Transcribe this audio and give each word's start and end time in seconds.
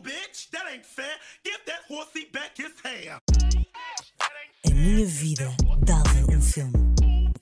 Bitch. 0.00 0.50
That 0.52 0.66
ain't 0.70 0.84
fair. 0.84 1.16
Give 1.42 1.58
that 1.66 1.82
horsey 1.88 2.28
back 2.32 2.56
his 2.56 2.72
hair. 2.84 3.18
A 4.66 4.70
minha 4.70 5.06
vida 5.06 5.48
dava 5.84 6.10
um 6.30 6.40
filme. 6.40 6.72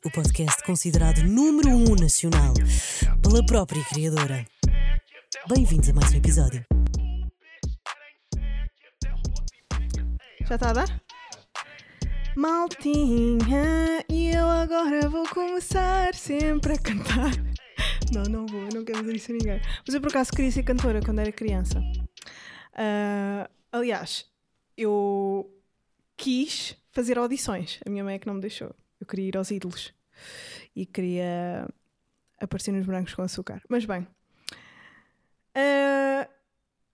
O 0.04 0.10
podcast 0.10 0.62
considerado 0.64 1.22
número 1.24 1.70
um 1.70 1.96
nacional 1.96 2.54
pela 3.22 3.44
própria 3.44 3.82
criadora. 3.84 4.46
Bem-vindos 5.48 5.88
a 5.88 5.92
mais 5.94 6.12
um 6.12 6.16
episódio. 6.16 6.64
Já 10.46 10.54
está 10.54 10.70
a 10.70 10.72
dar? 10.74 11.02
Maltinha, 12.36 14.04
e 14.08 14.30
eu 14.30 14.46
agora 14.46 15.08
vou 15.08 15.26
começar 15.28 16.14
sempre 16.14 16.74
a 16.74 16.78
cantar. 16.78 17.32
Não, 18.12 18.22
não 18.24 18.46
vou, 18.46 18.60
eu 18.60 18.74
não 18.74 18.84
quero 18.84 19.00
dizer 19.00 19.16
isso 19.16 19.32
a 19.32 19.34
ninguém. 19.34 19.60
Mas 19.86 19.94
eu 19.94 20.00
por 20.00 20.10
acaso 20.10 20.30
queria 20.30 20.50
ser 20.50 20.62
cantora 20.62 21.00
quando 21.00 21.20
era 21.20 21.32
criança. 21.32 21.82
Ah, 22.74 23.48
aliás, 23.72 24.26
eu 24.76 25.50
quis 26.16 26.76
fazer 26.90 27.18
audições. 27.18 27.80
A 27.86 27.90
minha 27.90 28.04
mãe 28.04 28.16
é 28.16 28.18
que 28.18 28.26
não 28.26 28.34
me 28.34 28.40
deixou. 28.40 28.74
Eu 29.00 29.06
queria 29.06 29.28
ir 29.28 29.36
aos 29.36 29.50
ídolos 29.50 29.92
e 30.74 30.86
queria 30.86 31.68
aparecer 32.40 32.72
nos 32.72 32.86
brancos 32.86 33.14
com 33.14 33.22
açúcar. 33.22 33.62
Mas 33.68 33.84
bem, 33.84 34.06
ah, 35.54 36.28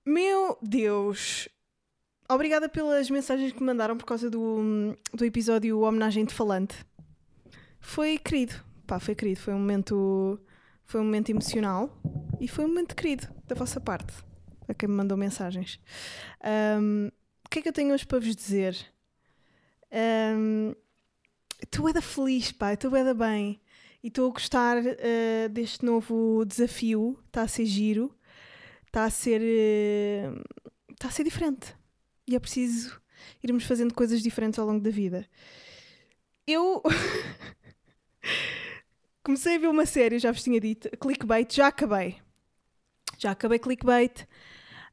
meu 0.05 0.59
Deus, 0.63 1.49
Obrigada 2.31 2.69
pelas 2.69 3.11
mensagens 3.11 3.51
que 3.51 3.59
me 3.59 3.67
mandaram 3.67 3.99
por 3.99 4.07
causa 4.07 4.31
do, 4.31 4.97
do 5.13 5.25
episódio 5.25 5.81
Homenagem 5.81 6.25
de 6.25 6.33
Falante. 6.33 6.77
Foi 7.81 8.19
querido. 8.19 8.55
Pá, 8.87 9.01
foi 9.01 9.17
querido. 9.17 9.41
Foi 9.41 9.53
um 9.53 9.59
momento. 9.59 10.39
Foi 10.85 11.01
um 11.01 11.05
momento 11.05 11.31
emocional 11.31 12.01
e 12.41 12.47
foi 12.47 12.65
um 12.65 12.69
momento 12.69 12.95
querido 12.95 13.27
da 13.49 13.57
vossa 13.57 13.81
parte. 13.81 14.15
A 14.71 14.75
quem 14.75 14.89
me 14.89 14.95
mandou 14.95 15.19
mensagens. 15.19 15.81
Ahm, 16.43 17.09
o 17.45 17.49
que 17.51 17.59
é 17.59 17.63
que 17.63 17.69
eu 17.69 17.73
tenho 17.73 17.93
hoje 17.93 18.07
para 18.07 18.21
vos 18.21 18.37
dizer? 18.37 18.77
Um, 19.93 20.75
estou 21.63 21.89
é 21.89 21.93
da 21.93 22.03
feliz, 22.03 22.53
pá. 22.53 22.73
Estou 22.73 22.95
é 22.97 23.05
da 23.05 23.15
bem. 23.15 23.61
E 24.03 24.09
estou 24.09 24.31
a 24.31 24.33
gostar 24.33 24.79
eh, 24.79 25.49
deste 25.51 25.85
novo 25.85 26.45
desafio. 26.45 27.19
Está 27.27 27.43
a 27.43 27.49
ser 27.49 27.67
giro. 27.67 28.15
Está 28.87 29.05
a 29.05 29.11
ser. 29.11 29.43
Está 30.91 31.09
a 31.09 31.11
ser 31.11 31.25
diferente 31.25 31.75
e 32.31 32.37
é 32.37 32.39
preciso 32.39 33.01
irmos 33.43 33.65
fazendo 33.65 33.93
coisas 33.93 34.23
diferentes 34.23 34.59
ao 34.59 34.67
longo 34.67 34.81
da 34.81 34.91
vida. 34.91 35.29
Eu 36.47 36.81
comecei 39.23 39.57
a 39.57 39.59
ver 39.59 39.67
uma 39.67 39.85
série, 39.85 40.19
já 40.19 40.31
vos 40.31 40.43
tinha 40.43 40.61
dito, 40.61 40.89
Clickbait, 40.97 41.53
já 41.53 41.67
acabei. 41.67 42.17
Já 43.19 43.33
acabei 43.33 43.59
Clickbait. 43.59 44.27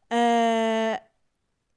Ah, 0.10 1.02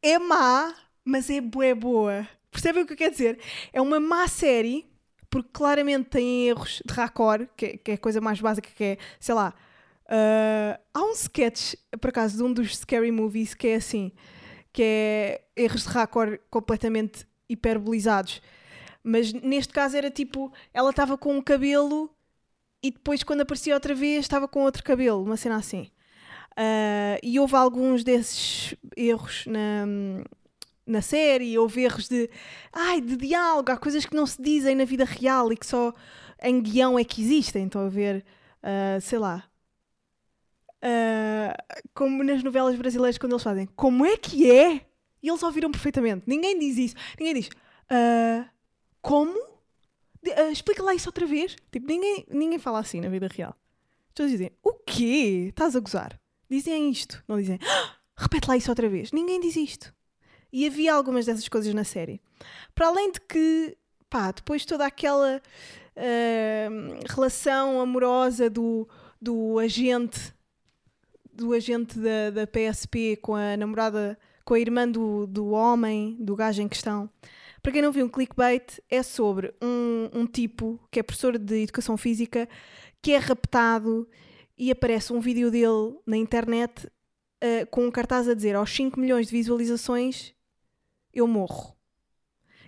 é 0.03 0.19
má, 0.19 0.75
mas 1.05 1.31
é 1.31 1.41
boa, 1.41 1.75
boa. 1.75 2.29
Percebem 2.51 2.85
o 2.85 2.87
que 2.87 2.95
eu 2.95 2.99
quero 2.99 3.13
dizer? 3.13 3.41
É 3.73 3.81
uma 3.81 4.01
má 4.01 4.29
série, 4.29 4.87
porque 5.31 5.51
claramente 5.53 6.11
tem 6.11 6.49
erros 6.49 6.83
de 6.87 6.95
raccord, 6.95 7.49
que, 7.57 7.67
é- 7.67 7.77
que 7.79 7.91
é 7.93 7.95
a 7.95 7.99
coisa 7.99 8.21
mais 8.21 8.41
básica, 8.41 8.71
que 8.75 8.85
é, 8.85 8.99
sei 9.21 9.35
lá, 9.35 9.55
ah, 10.09 10.81
há 10.95 11.03
um 11.05 11.13
sketch, 11.13 11.75
por 12.01 12.11
acaso, 12.11 12.37
de 12.39 12.43
um 12.45 12.53
dos 12.53 12.77
scary 12.79 13.13
movies 13.13 13.55
que 13.55 13.69
é 13.69 13.77
assim, 13.77 14.13
que 14.73 14.83
é 14.85 15.43
erros 15.57 15.85
de 15.85 15.89
raccord 15.91 16.41
completamente 16.51 17.27
hiperbolizados. 17.49 18.43
Mas 19.05 19.33
neste 19.33 19.73
caso 19.75 19.97
era 19.97 20.11
tipo, 20.11 20.53
ela 20.75 20.91
estava 20.91 21.19
com 21.19 21.37
um 21.37 21.43
cabelo 21.43 22.11
e 22.83 22.91
depois 22.91 23.23
quando 23.23 23.43
aparecia 23.43 23.75
outra 23.75 23.95
vez 23.95 24.21
estava 24.25 24.49
com 24.49 24.63
outro 24.63 24.83
cabelo, 24.85 25.23
uma 25.25 25.37
cena 25.37 25.57
assim. 25.57 25.91
Ah, 26.63 27.19
e 27.23 27.41
houve 27.41 27.57
alguns 27.57 28.05
desses 28.05 28.75
erros 28.95 29.47
na, 29.47 29.87
na 30.87 31.01
série, 31.01 31.57
houve 31.59 31.83
erros 31.83 32.07
de, 32.09 32.29
ai, 32.73 33.01
de 33.01 33.17
diálogo, 33.17 33.73
há 33.73 33.77
coisas 33.79 34.05
que 34.05 34.15
não 34.15 34.27
se 34.27 34.41
dizem 34.43 34.75
na 34.75 34.85
vida 34.85 35.05
real 35.05 35.51
e 35.53 35.57
que 35.57 35.65
só 35.67 35.95
em 36.43 36.61
guião 36.61 36.99
é 36.99 37.05
que 37.05 37.23
existem. 37.23 37.65
Estão 37.65 37.87
a 37.87 37.89
ver, 37.89 38.25
ah, 38.63 38.99
sei 39.01 39.19
lá, 39.19 39.45
ah, 40.83 41.57
como 41.95 42.23
nas 42.25 42.43
novelas 42.43 42.77
brasileiras 42.77 43.19
quando 43.19 43.33
eles 43.33 43.43
fazem 43.43 43.67
como 43.77 44.05
é 44.05 44.17
que 44.17 44.51
é? 44.51 44.87
E 45.23 45.29
eles 45.29 45.43
ouviram 45.43 45.71
perfeitamente. 45.71 46.25
Ninguém 46.27 46.59
diz 46.59 46.77
isso. 46.79 46.95
Ninguém 47.19 47.35
diz 47.35 47.51
ah, 47.91 48.49
como? 49.03 49.35
De- 50.23 50.33
ah, 50.33 50.51
explica 50.51 50.83
lá 50.83 50.95
isso 50.95 51.09
outra 51.09 51.27
vez. 51.27 51.57
Tipo, 51.73 51.87
ninguém, 51.87 52.27
ninguém 52.31 52.59
fala 52.59 52.81
assim 52.81 53.01
na 53.01 53.09
vida 53.09 53.29
real. 53.29 53.57
Pessoas 54.15 54.33
dizem 54.33 54.53
o 54.63 54.75
quê? 54.75 55.47
Estás 55.51 55.77
a 55.77 55.81
gozar? 55.81 56.20
Dizem 56.51 56.91
isto. 56.91 57.23
Não 57.29 57.39
dizem 57.39 57.59
"Ah, 57.63 57.95
repete 58.17 58.49
lá 58.49 58.57
isso 58.57 58.71
outra 58.71 58.89
vez. 58.89 59.13
Ninguém 59.13 59.41
diz 59.41 59.57
isto. 59.57 59.95
E 60.53 60.67
havia 60.67 60.93
algumas 60.93 61.27
dessas 61.27 61.49
coisas 61.49 61.73
na 61.73 61.85
série. 61.85 62.21
Para 62.75 62.89
além 62.89 63.13
de 63.13 63.21
que, 63.21 63.77
pá, 64.09 64.33
depois 64.33 64.65
toda 64.65 64.85
aquela 64.85 65.41
ah, 65.97 66.69
relação 67.09 67.81
amorosa 67.81 68.51
do, 68.51 68.89
do 69.21 69.59
agente 69.59 70.35
do 71.33 71.55
agente 71.55 71.99
da, 71.99 72.31
da 72.31 72.47
PSP 72.47 73.17
com 73.17 73.35
a 73.35 73.57
namorada, 73.57 74.19
com 74.45 74.53
a 74.53 74.61
irmã 74.61 74.87
do, 74.87 75.27
do 75.27 75.51
homem, 75.51 76.17
do 76.21 76.37
gajo 76.37 76.61
em 76.61 76.69
questão. 76.69 77.09
Para 77.63 77.73
quem 77.73 77.81
não 77.81 77.93
viu 77.93 78.05
um 78.05 78.09
clickbait, 78.11 78.79
é 78.91 79.03
sobre 79.03 79.55
um, 79.63 80.11
um 80.13 80.27
tipo 80.27 80.79
que 80.91 81.01
é 81.01 81.03
professor 81.03 81.39
de 81.39 81.63
educação 81.63 81.97
física 81.97 82.47
que 83.01 83.13
é 83.13 83.19
raptado 83.19 84.07
e 84.61 84.71
aparece 84.71 85.11
um 85.11 85.21
vídeo 85.21 85.51
dele 85.51 85.99
na 86.07 86.19
internet 86.19 86.87
ah, 87.41 87.67
com 87.71 87.87
um 87.87 87.91
cartaz 87.91 88.29
a 88.29 88.35
dizer 88.35 88.55
aos 88.55 88.71
5 88.71 89.01
milhões 89.01 89.29
de 89.29 89.33
visualizações 89.33 90.35
eu 91.15 91.27
morro. 91.27 91.75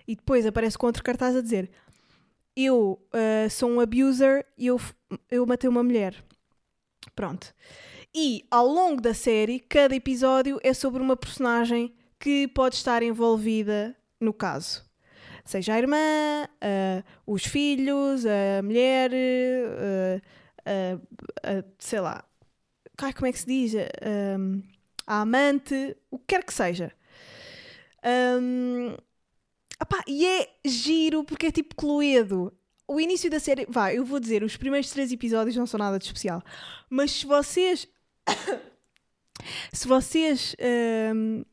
E 0.07 0.15
depois 0.15 0.43
aparece 0.45 0.75
com 0.75 0.87
outro 0.87 1.03
cartaz 1.03 1.35
a 1.35 1.41
dizer 1.41 1.69
eu 2.55 2.99
ah, 3.13 3.47
sou 3.47 3.69
um 3.69 3.79
abuser 3.79 4.43
e 4.57 4.65
eu, 4.65 4.81
eu 5.29 5.45
matei 5.45 5.69
uma 5.69 5.83
mulher. 5.83 6.15
Pronto. 7.15 7.53
E 8.15 8.43
ao 8.49 8.65
longo 8.65 8.99
da 8.99 9.13
série, 9.13 9.59
cada 9.59 9.95
episódio 9.95 10.59
é 10.63 10.73
sobre 10.73 10.99
uma 10.99 11.15
personagem 11.15 11.93
que 12.19 12.47
pode 12.47 12.75
estar 12.75 13.03
envolvida 13.03 13.95
no 14.19 14.33
caso. 14.33 14.83
Seja 15.45 15.75
a 15.75 15.77
irmã, 15.77 16.47
ah, 16.59 17.03
os 17.27 17.45
filhos, 17.45 18.25
a 18.25 18.63
mulher, 18.63 19.11
ah, 19.13 20.42
ah, 20.65 21.63
sei 21.79 21.99
lá, 21.99 22.23
ai, 23.01 23.13
como 23.13 23.27
é 23.27 23.31
que 23.31 23.39
se 23.39 23.45
diz? 23.45 23.73
A 25.05 25.21
amante, 25.21 25.97
o 26.09 26.17
que 26.17 26.25
quer 26.27 26.43
que 26.43 26.53
seja. 26.53 26.91
Ahm, 28.03 28.95
opá, 29.81 30.03
e 30.07 30.25
é 30.25 30.49
giro 30.65 31.23
porque 31.23 31.47
é 31.47 31.51
tipo 31.51 31.75
Cluedo. 31.75 32.53
O 32.87 32.99
início 32.99 33.29
da 33.29 33.39
série, 33.39 33.65
vá, 33.69 33.93
eu 33.93 34.03
vou 34.05 34.19
dizer, 34.19 34.43
os 34.43 34.57
primeiros 34.57 34.89
três 34.89 35.11
episódios 35.11 35.55
não 35.55 35.65
são 35.65 35.77
nada 35.77 35.97
de 35.97 36.05
especial. 36.05 36.43
Mas 36.89 37.11
se 37.11 37.25
vocês 37.25 37.87
se 39.71 39.87
vocês 39.87 40.55
hum, 41.15 41.43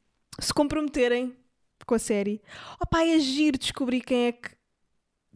se 0.40 0.52
comprometerem 0.52 1.36
com 1.86 1.94
a 1.94 1.98
série, 1.98 2.42
opá, 2.80 3.04
é 3.04 3.18
giro 3.18 3.58
descobrir 3.58 4.00
quem 4.00 4.26
é 4.26 4.32
que 4.32 4.50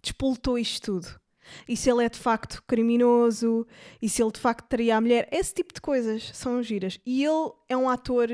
despoltou 0.03 0.59
isto 0.59 0.93
tudo. 0.93 1.24
E 1.69 1.77
se 1.77 1.91
ele 1.91 2.05
é 2.05 2.09
de 2.09 2.19
facto 2.19 2.63
criminoso, 2.67 3.67
e 4.01 4.09
se 4.09 4.23
ele 4.23 4.33
de 4.33 4.41
facto 4.41 4.67
traria 4.69 4.97
a 4.97 5.01
mulher, 5.01 5.29
esse 5.31 5.55
tipo 5.55 5.73
de 5.73 5.81
coisas 5.81 6.31
são 6.35 6.63
giras. 6.63 6.99
E 7.05 7.25
ele 7.25 7.53
é 7.69 7.77
um 7.77 7.89
ator 7.89 8.29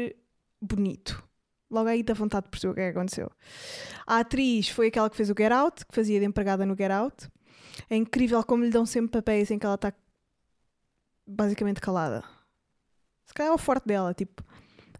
bonito. 0.60 1.22
Logo 1.70 1.88
aí 1.88 2.02
dá 2.02 2.14
vontade 2.14 2.46
de 2.46 2.50
perceber 2.50 2.72
o 2.72 2.74
que 2.74 2.80
é 2.80 2.92
que 2.92 2.98
aconteceu. 2.98 3.30
A 4.06 4.18
atriz 4.18 4.68
foi 4.68 4.88
aquela 4.88 5.08
que 5.08 5.16
fez 5.16 5.30
o 5.30 5.34
Get 5.36 5.52
Out, 5.52 5.86
que 5.86 5.94
fazia 5.94 6.18
de 6.18 6.26
empregada 6.26 6.66
no 6.66 6.76
Get 6.76 6.90
Out. 6.90 7.28
É 7.88 7.96
incrível 7.96 8.42
como 8.44 8.64
lhe 8.64 8.70
dão 8.70 8.84
sempre 8.84 9.12
papéis 9.12 9.50
em 9.50 9.58
que 9.58 9.64
ela 9.64 9.76
está 9.76 9.92
basicamente 11.26 11.80
calada. 11.80 12.24
Se 13.24 13.32
calhar 13.32 13.52
é 13.52 13.54
o 13.54 13.58
forte 13.58 13.86
dela, 13.86 14.12
tipo. 14.12 14.42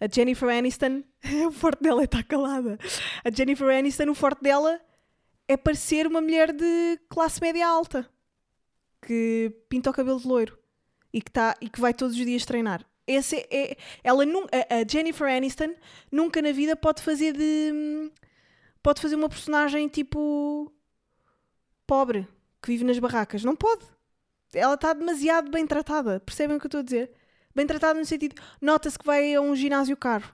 A 0.01 0.07
Jennifer 0.11 0.49
Aniston, 0.49 1.03
o 1.49 1.53
forte 1.53 1.83
dela 1.83 2.03
é 2.03 2.05
estar 2.05 2.23
calada. 2.23 2.79
A 3.25 3.31
Jennifer 3.31 3.69
Aniston, 3.69 4.09
o 4.09 4.15
forte 4.15 4.41
dela 4.41 4.81
é 5.51 5.57
parecer 5.57 6.07
uma 6.07 6.21
mulher 6.21 6.53
de 6.53 6.97
classe 7.09 7.41
média 7.41 7.67
alta 7.67 8.09
que 9.03 9.53
pinta 9.69 9.91
o 9.91 9.93
cabelo 9.93 10.21
de 10.21 10.29
loiro 10.29 10.57
e 11.13 11.21
que, 11.21 11.29
tá, 11.29 11.57
e 11.61 11.69
que 11.69 11.81
vai 11.81 11.93
todos 11.93 12.17
os 12.17 12.25
dias 12.25 12.45
treinar. 12.45 12.87
Esse 13.05 13.35
é, 13.51 13.73
é- 13.73 13.77
ela 14.05 14.23
a 14.23 14.89
Jennifer 14.89 15.27
Aniston 15.27 15.75
nunca 16.13 16.41
na 16.41 16.53
vida 16.53 16.77
pode 16.77 17.03
fazer 17.03 17.33
de 17.37 18.13
pode 18.81 19.01
fazer 19.01 19.17
uma 19.17 19.29
personagem 19.29 19.89
tipo 19.89 20.73
pobre 21.85 22.29
que 22.63 22.69
vive 22.69 22.85
nas 22.85 23.01
barracas. 23.01 23.43
Não 23.43 23.57
pode. 23.57 23.85
Ela 24.55 24.75
está 24.75 24.93
demasiado 24.93 25.51
bem 25.51 25.67
tratada. 25.67 26.21
Percebem 26.21 26.59
o 26.59 26.61
que 26.61 26.67
eu 26.67 26.69
estou 26.69 26.81
a 26.81 26.85
dizer? 26.85 27.11
Bem 27.53 27.67
tratada 27.67 27.99
no 27.99 28.05
sentido, 28.07 28.41
nota-se 28.61 28.97
que 28.97 29.05
vai 29.05 29.35
a 29.35 29.41
um 29.41 29.57
ginásio 29.57 29.97
caro 29.97 30.33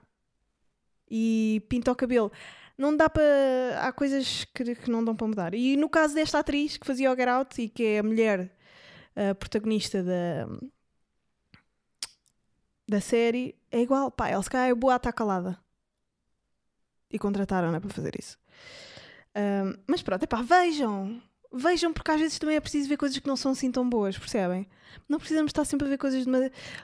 e 1.09 1.63
pinta 1.67 1.91
o 1.91 1.95
cabelo. 1.95 2.31
Não 2.77 2.95
dá 2.95 3.09
para. 3.09 3.23
Há 3.81 3.91
coisas 3.91 4.45
que, 4.53 4.75
que 4.75 4.89
não 4.89 5.03
dão 5.03 5.15
para 5.15 5.27
mudar. 5.27 5.53
E 5.53 5.75
no 5.75 5.89
caso 5.89 6.13
desta 6.13 6.39
atriz 6.39 6.77
que 6.77 6.85
fazia 6.85 7.11
o 7.11 7.15
Get 7.15 7.27
Out 7.27 7.61
e 7.61 7.69
que 7.69 7.83
é 7.83 7.99
a 7.99 8.03
mulher 8.03 8.55
a 9.15 9.33
protagonista 9.33 10.03
da. 10.03 10.47
da 12.87 13.01
série 13.01 13.55
é 13.71 13.81
igual. 13.81 14.11
Pá, 14.11 14.29
ela 14.29 14.43
se 14.43 14.49
calhar 14.49 14.69
é 14.69 14.75
boa 14.75 14.93
a 14.93 14.97
estar 14.97 15.11
calada. 15.11 15.59
E 17.09 17.17
contrataram-na 17.17 17.79
para 17.81 17.89
fazer 17.89 18.13
isso. 18.19 18.37
Ahm, 19.33 19.75
mas 19.87 20.01
pronto, 20.01 20.23
epá, 20.23 20.41
vejam. 20.41 21.21
Vejam, 21.53 21.93
porque 21.93 22.11
às 22.11 22.19
vezes 22.19 22.37
também 22.39 22.55
é 22.57 22.59
preciso 22.61 22.89
ver 22.89 22.97
coisas 22.97 23.17
que 23.17 23.27
não 23.27 23.35
são 23.37 23.51
assim 23.53 23.71
tão 23.71 23.89
boas, 23.89 24.17
percebem? 24.17 24.67
Não 25.07 25.17
precisamos 25.19 25.49
estar 25.49 25.63
sempre 25.65 25.87
a 25.87 25.89
ver 25.89 25.97
coisas 25.97 26.25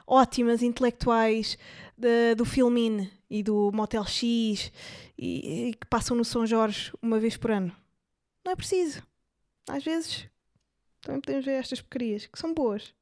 ótimas, 0.08 0.62
intelectuais, 0.64 1.58
de- 1.98 2.36
do 2.36 2.46
Filmin 2.46 3.10
e 3.30 3.44
do 3.44 3.72
Motel 3.74 4.06
X 4.06 4.72
e, 5.18 5.70
e 5.70 5.74
que 5.74 5.88
passam 5.88 6.16
no 6.16 6.24
São 6.26 6.46
Jorge 6.46 6.92
uma 7.02 7.20
vez 7.20 7.36
por 7.38 7.52
ano. 7.52 7.76
Não 8.46 8.54
é 8.54 8.56
preciso. 8.56 9.04
Às 9.70 9.84
vezes 9.84 10.28
também 11.02 11.22
podemos 11.22 11.46
ver 11.46 11.54
estas 11.54 11.82
porcarias, 11.82 12.28
que 12.28 12.40
são 12.40 12.54
boas. 12.54 12.94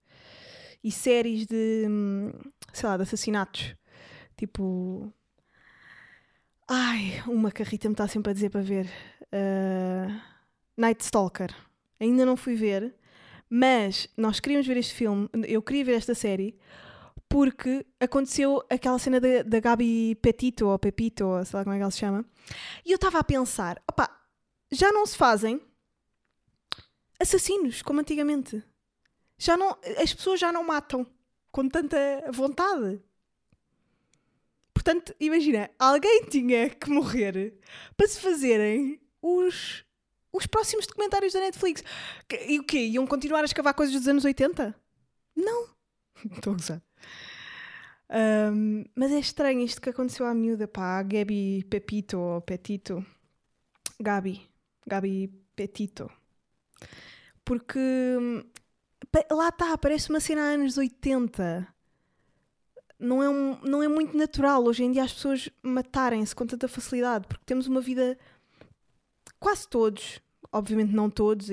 E 0.84 0.92
séries 0.92 1.46
de, 1.48 1.86
hum, 1.90 2.32
sei 2.74 2.90
lá, 2.90 2.98
de 2.98 3.04
assassinatos. 3.04 3.76
Tipo... 4.38 5.14
Ai, 6.68 7.22
uma 7.28 7.52
que 7.52 7.62
a 7.62 7.66
Rita 7.66 7.90
me 7.90 7.94
está 7.94 8.08
sempre 8.08 8.32
a 8.32 8.34
dizer 8.34 8.50
para 8.50 8.62
ver. 8.62 8.88
Ah, 9.32 10.22
Night 10.78 11.04
Stalker. 11.04 11.54
Ainda 12.00 12.26
não 12.26 12.36
fui 12.36 12.56
ver, 12.56 12.96
mas 13.50 14.08
nós 14.18 14.40
queríamos 14.40 14.66
ver 14.66 14.78
este 14.78 14.94
filme, 14.94 15.30
eu 15.48 15.62
queria 15.62 15.86
ver 15.86 15.94
esta 15.94 16.16
série, 16.16 16.58
porque 17.30 17.86
aconteceu 18.00 18.62
aquela 18.70 19.00
cena 19.00 19.20
da, 19.20 19.60
Gabi 19.60 20.16
Petito, 20.16 20.68
ou 20.68 20.80
Pepito, 20.80 21.26
ou 21.26 21.46
sei 21.46 21.58
lá 21.58 21.64
como 21.64 21.74
é 21.74 21.78
que 21.78 21.82
ela 21.84 21.92
se 21.92 22.00
chama, 22.00 22.26
e 22.86 22.92
eu 22.92 22.96
estava 22.96 23.20
a 23.20 23.24
pensar, 23.24 23.82
opá, 23.90 24.10
já 24.72 24.92
não 24.92 25.06
se 25.06 25.16
fazem 25.16 25.62
assassinos 27.20 27.82
como 27.82 28.00
antigamente. 28.00 28.64
Já 29.38 29.56
não, 29.56 29.78
as 29.98 30.14
pessoas 30.14 30.40
já 30.40 30.52
não 30.52 30.64
matam 30.64 31.06
com 31.52 31.68
tanta 31.68 31.98
vontade. 32.32 33.02
Portanto, 34.74 35.14
imagina, 35.20 35.70
alguém 35.78 36.26
tinha 36.26 36.70
que 36.70 36.90
morrer 36.90 37.54
para 37.96 38.08
se 38.08 38.20
fazerem 38.20 39.00
os, 39.22 39.86
os 40.32 40.46
próximos 40.46 40.88
documentários 40.88 41.34
da 41.34 41.40
Netflix. 41.40 41.84
E 42.48 42.60
o 42.60 42.64
quê? 42.64 42.80
Iam 42.80 43.06
continuar 43.06 43.42
a 43.42 43.46
escavar 43.46 43.74
coisas 43.74 43.96
dos 43.96 44.08
anos 44.08 44.26
80? 44.26 44.76
Não. 45.36 45.68
Estou 46.32 46.54
a 46.54 46.56
gozar. 46.56 46.82
Ahm, 48.10 48.84
mas 48.94 49.12
é 49.12 49.20
estranho 49.20 49.62
isto 49.62 49.82
que 49.82 49.90
aconteceu 49.90 50.26
à 50.26 50.34
miúda, 50.34 50.68
pá, 50.68 51.00
a 51.00 51.04
Gabi 51.04 51.64
Pepito 51.70 52.20
ou 52.20 52.42
Petito. 52.42 53.06
Gabi. 54.00 54.50
Gabi 54.86 55.30
Petito. 55.56 56.12
Porque 57.46 57.80
hum, 57.80 58.44
lá 59.32 59.50
está, 59.50 59.78
parece 59.78 60.10
uma 60.10 60.20
cena 60.20 60.42
anos 60.42 60.78
80. 60.78 61.68
Não 63.00 63.24
é, 63.24 63.30
um, 63.30 63.60
não 63.64 63.82
é 63.82 63.88
muito 63.88 64.16
natural 64.16 64.64
hoje 64.64 64.84
em 64.84 64.92
dia 64.92 65.04
as 65.04 65.14
pessoas 65.14 65.50
matarem-se 65.64 66.36
com 66.36 66.46
tanta 66.46 66.68
facilidade, 66.68 67.28
porque 67.28 67.44
temos 67.46 67.66
uma 67.66 67.82
vida 67.82 68.18
quase 69.42 69.68
todos, 69.68 70.22
obviamente 70.52 70.94
não 70.94 71.10
todos, 71.10 71.50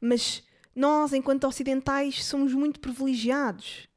mas 0.00 0.42
nós, 0.74 1.12
enquanto 1.12 1.44
ocidentais, 1.44 2.24
somos 2.24 2.54
muito 2.54 2.78
privilegiados 2.78 3.88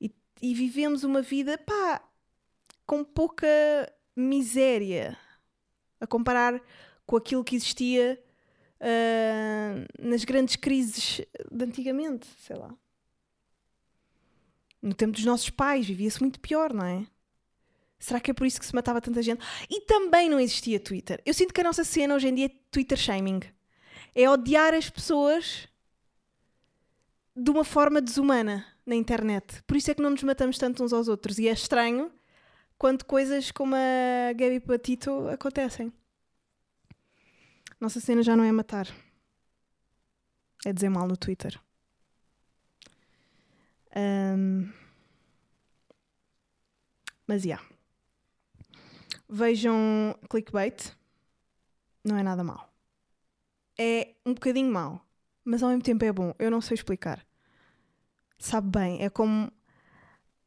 e, 0.00 0.12
e 0.42 0.52
vivemos 0.52 1.04
uma 1.04 1.22
vida, 1.22 1.56
pá, 1.56 2.02
com 2.84 3.04
pouca 3.04 3.46
miséria 4.16 5.16
a 6.00 6.06
comparar 6.06 6.60
com 7.06 7.16
aquilo 7.16 7.44
que 7.44 7.54
existia 7.54 8.20
ah, 8.80 9.86
nas 9.98 10.24
grandes 10.24 10.56
crises 10.56 11.20
de 11.50 11.64
antigamente, 11.64 12.26
sei 12.40 12.56
lá. 12.56 12.74
No 14.82 14.92
tempo 14.92 15.12
dos 15.12 15.24
nossos 15.24 15.50
pais 15.50 15.86
vivia-se 15.86 16.20
muito 16.20 16.40
pior, 16.40 16.72
não 16.72 16.84
é? 16.84 17.06
Será 18.00 18.18
que 18.18 18.30
é 18.30 18.34
por 18.34 18.46
isso 18.46 18.58
que 18.58 18.64
se 18.64 18.74
matava 18.74 19.00
tanta 19.00 19.22
gente? 19.22 19.44
E 19.68 19.82
também 19.82 20.30
não 20.30 20.40
existia 20.40 20.80
Twitter. 20.80 21.22
Eu 21.24 21.34
sinto 21.34 21.52
que 21.52 21.60
a 21.60 21.64
nossa 21.64 21.84
cena 21.84 22.14
hoje 22.14 22.28
em 22.28 22.34
dia 22.34 22.46
é 22.46 22.52
Twitter 22.70 22.96
shaming. 22.96 23.40
É 24.14 24.28
odiar 24.28 24.72
as 24.72 24.88
pessoas 24.88 25.68
de 27.36 27.50
uma 27.50 27.62
forma 27.62 28.00
desumana 28.00 28.66
na 28.86 28.94
internet. 28.94 29.62
Por 29.66 29.76
isso 29.76 29.90
é 29.90 29.94
que 29.94 30.00
não 30.00 30.10
nos 30.10 30.22
matamos 30.22 30.56
tanto 30.56 30.82
uns 30.82 30.94
aos 30.94 31.08
outros. 31.08 31.38
E 31.38 31.46
é 31.46 31.52
estranho 31.52 32.10
quando 32.78 33.04
coisas 33.04 33.50
como 33.50 33.74
a 33.76 34.32
Gabi 34.32 34.60
Patito 34.60 35.28
acontecem. 35.28 35.92
Nossa 37.78 38.00
cena 38.00 38.22
já 38.22 38.34
não 38.34 38.44
é 38.44 38.50
matar. 38.50 38.88
É 40.64 40.72
dizer 40.72 40.88
mal 40.88 41.06
no 41.06 41.18
Twitter. 41.18 41.60
Ahm, 43.94 44.72
Mas, 47.26 47.42
já. 47.42 47.60
Vejam 49.30 50.18
clickbait. 50.28 50.92
Não 52.04 52.16
é 52.16 52.22
nada 52.22 52.42
mau. 52.42 52.68
É 53.78 54.14
um 54.26 54.34
bocadinho 54.34 54.72
mau. 54.72 55.00
Mas 55.44 55.62
ao 55.62 55.68
mesmo 55.68 55.82
tempo 55.82 56.04
é 56.04 56.12
bom. 56.12 56.34
Eu 56.38 56.50
não 56.50 56.60
sei 56.60 56.74
explicar. 56.74 57.24
Sabe 58.38 58.68
bem. 58.68 59.02
É 59.02 59.08
como 59.08 59.52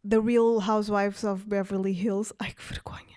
The 0.08 0.20
Real 0.20 0.60
Housewives 0.60 1.24
of 1.24 1.46
Beverly 1.48 1.94
Hills. 1.94 2.34
Ai, 2.38 2.52
que 2.52 2.64
vergonha. 2.64 3.14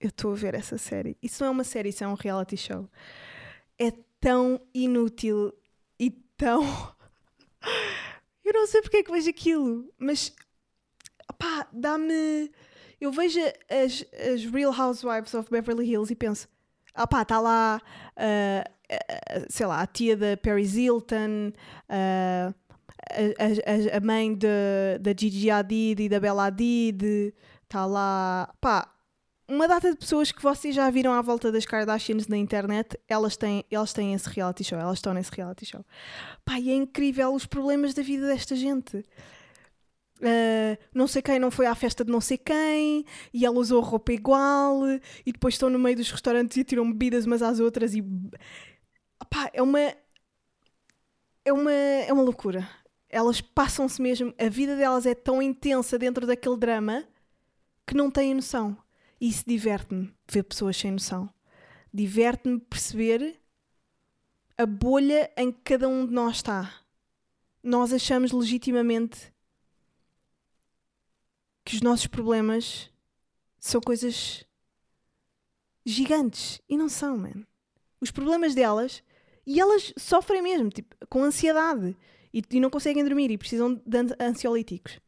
Eu 0.00 0.08
estou 0.08 0.32
a 0.32 0.36
ver 0.36 0.54
essa 0.54 0.78
série. 0.78 1.16
Isso 1.22 1.42
não 1.42 1.48
é 1.48 1.50
uma 1.50 1.64
série, 1.64 1.90
isso 1.90 2.04
é 2.04 2.08
um 2.08 2.14
reality 2.14 2.56
show. 2.56 2.88
É 3.78 3.92
tão 4.20 4.60
inútil 4.72 5.52
e 5.98 6.10
tão. 6.10 6.62
Eu 8.44 8.52
não 8.54 8.66
sei 8.66 8.80
porque 8.80 8.98
é 8.98 9.02
que 9.02 9.10
vejo 9.10 9.28
aquilo, 9.28 9.92
mas 9.98 10.34
pá, 11.36 11.68
dá-me. 11.72 12.50
Eu 13.00 13.12
vejo 13.12 13.40
as, 13.70 14.04
as 14.32 14.44
Real 14.44 14.72
Housewives 14.72 15.34
of 15.34 15.50
Beverly 15.50 15.90
Hills 15.90 16.12
e 16.12 16.16
penso: 16.16 16.48
ah 16.94 17.06
pá, 17.06 17.22
está 17.22 17.40
lá, 17.40 17.80
ah, 18.16 18.64
ah, 18.90 19.46
sei 19.48 19.66
lá, 19.66 19.80
a 19.80 19.86
tia 19.86 20.16
da 20.16 20.36
Paris 20.36 20.74
Hilton, 20.74 21.52
ah, 21.88 22.52
a, 23.10 23.94
a, 23.94 23.96
a 23.96 24.00
mãe 24.00 24.34
de, 24.34 24.98
da 25.00 25.12
Gigi 25.16 25.50
Hadid 25.50 26.02
e 26.02 26.08
da 26.08 26.18
Bella 26.20 26.46
Hadid, 26.46 27.32
está 27.64 27.86
lá, 27.86 28.52
pá, 28.60 28.92
uma 29.48 29.66
data 29.66 29.90
de 29.90 29.96
pessoas 29.96 30.30
que 30.30 30.42
vocês 30.42 30.74
já 30.74 30.90
viram 30.90 31.12
à 31.14 31.22
volta 31.22 31.50
das 31.50 31.64
Kardashians 31.64 32.26
na 32.26 32.36
internet, 32.36 32.98
elas 33.08 33.36
têm, 33.36 33.64
elas 33.70 33.94
têm 33.94 34.12
esse 34.12 34.28
reality 34.28 34.62
show, 34.62 34.78
elas 34.78 34.98
estão 34.98 35.14
nesse 35.14 35.30
reality 35.32 35.64
show. 35.64 35.82
Pá, 36.44 36.58
e 36.58 36.70
é 36.70 36.74
incrível 36.74 37.32
os 37.32 37.46
problemas 37.46 37.94
da 37.94 38.02
vida 38.02 38.26
desta 38.26 38.54
gente. 38.54 39.02
Uh, 40.20 40.76
não 40.92 41.06
sei 41.06 41.22
quem 41.22 41.38
não 41.38 41.50
foi 41.50 41.66
à 41.66 41.74
festa 41.76 42.04
de 42.04 42.10
não 42.10 42.20
sei 42.20 42.36
quem 42.36 43.04
e 43.32 43.46
ela 43.46 43.56
usou 43.56 43.80
roupa 43.80 44.12
igual 44.12 44.82
e 45.24 45.30
depois 45.30 45.54
estão 45.54 45.70
no 45.70 45.78
meio 45.78 45.94
dos 45.94 46.10
restaurantes 46.10 46.56
e 46.56 46.64
tiram 46.64 46.90
bebidas 46.90 47.24
umas 47.24 47.40
às 47.40 47.60
outras 47.60 47.94
e 47.94 48.02
Pá, 49.30 49.50
é 49.52 49.62
uma 49.62 49.80
é 51.44 51.52
uma 51.52 51.72
é 51.72 52.12
uma 52.12 52.22
loucura. 52.22 52.68
Elas 53.08 53.40
passam-se 53.40 54.00
mesmo 54.02 54.34
a 54.38 54.48
vida 54.48 54.76
delas 54.76 55.06
é 55.06 55.14
tão 55.14 55.40
intensa 55.40 55.98
dentro 55.98 56.26
daquele 56.26 56.56
drama 56.56 57.04
que 57.86 57.94
não 57.94 58.10
têm 58.10 58.34
noção. 58.34 58.76
E 59.20 59.28
isso 59.28 59.44
diverte-me 59.46 60.12
ver 60.30 60.42
pessoas 60.44 60.76
sem 60.76 60.92
noção. 60.92 61.28
Diverte-me 61.92 62.60
perceber 62.60 63.40
a 64.56 64.66
bolha 64.66 65.30
em 65.36 65.50
que 65.50 65.60
cada 65.62 65.88
um 65.88 66.06
de 66.06 66.12
nós 66.12 66.36
está. 66.36 66.72
Nós 67.62 67.92
achamos 67.92 68.30
legitimamente 68.32 69.32
que 71.68 71.74
os 71.74 71.82
nossos 71.82 72.06
problemas 72.06 72.90
são 73.60 73.78
coisas 73.78 74.42
gigantes 75.84 76.62
e 76.66 76.78
não 76.78 76.88
são, 76.88 77.18
man. 77.18 77.44
Os 78.00 78.10
problemas 78.10 78.54
delas 78.54 79.02
e 79.46 79.60
elas 79.60 79.92
sofrem 79.98 80.40
mesmo, 80.40 80.70
tipo, 80.70 80.96
com 81.10 81.22
ansiedade 81.22 81.94
e, 82.32 82.42
e 82.52 82.58
não 82.58 82.70
conseguem 82.70 83.04
dormir 83.04 83.30
e 83.30 83.36
precisam 83.36 83.74
de 83.84 83.98
an- 83.98 84.16
ansiolíticos. 84.18 84.98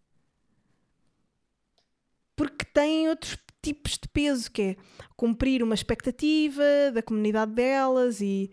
Porque 2.37 2.67
têm 2.67 3.09
outros 3.09 3.39
tipos 3.63 3.93
de 3.93 4.07
peso, 4.09 4.51
que 4.51 4.61
é 4.61 4.77
cumprir 5.17 5.63
uma 5.63 5.75
expectativa 5.75 6.63
da 6.93 7.03
comunidade 7.03 7.53
delas 7.53 8.21
e 8.21 8.51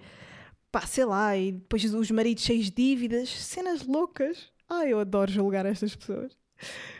pá, 0.72 0.88
sei 0.88 1.04
lá, 1.04 1.36
e 1.36 1.52
depois 1.52 1.84
os 1.84 2.12
maridos 2.12 2.44
cheios 2.44 2.68
de 2.68 2.72
dívidas, 2.72 3.28
cenas 3.28 3.86
loucas. 3.86 4.50
Ai, 4.70 4.94
eu 4.94 5.00
adoro 5.02 5.30
julgar 5.30 5.66
estas 5.66 5.94
pessoas 5.94 6.38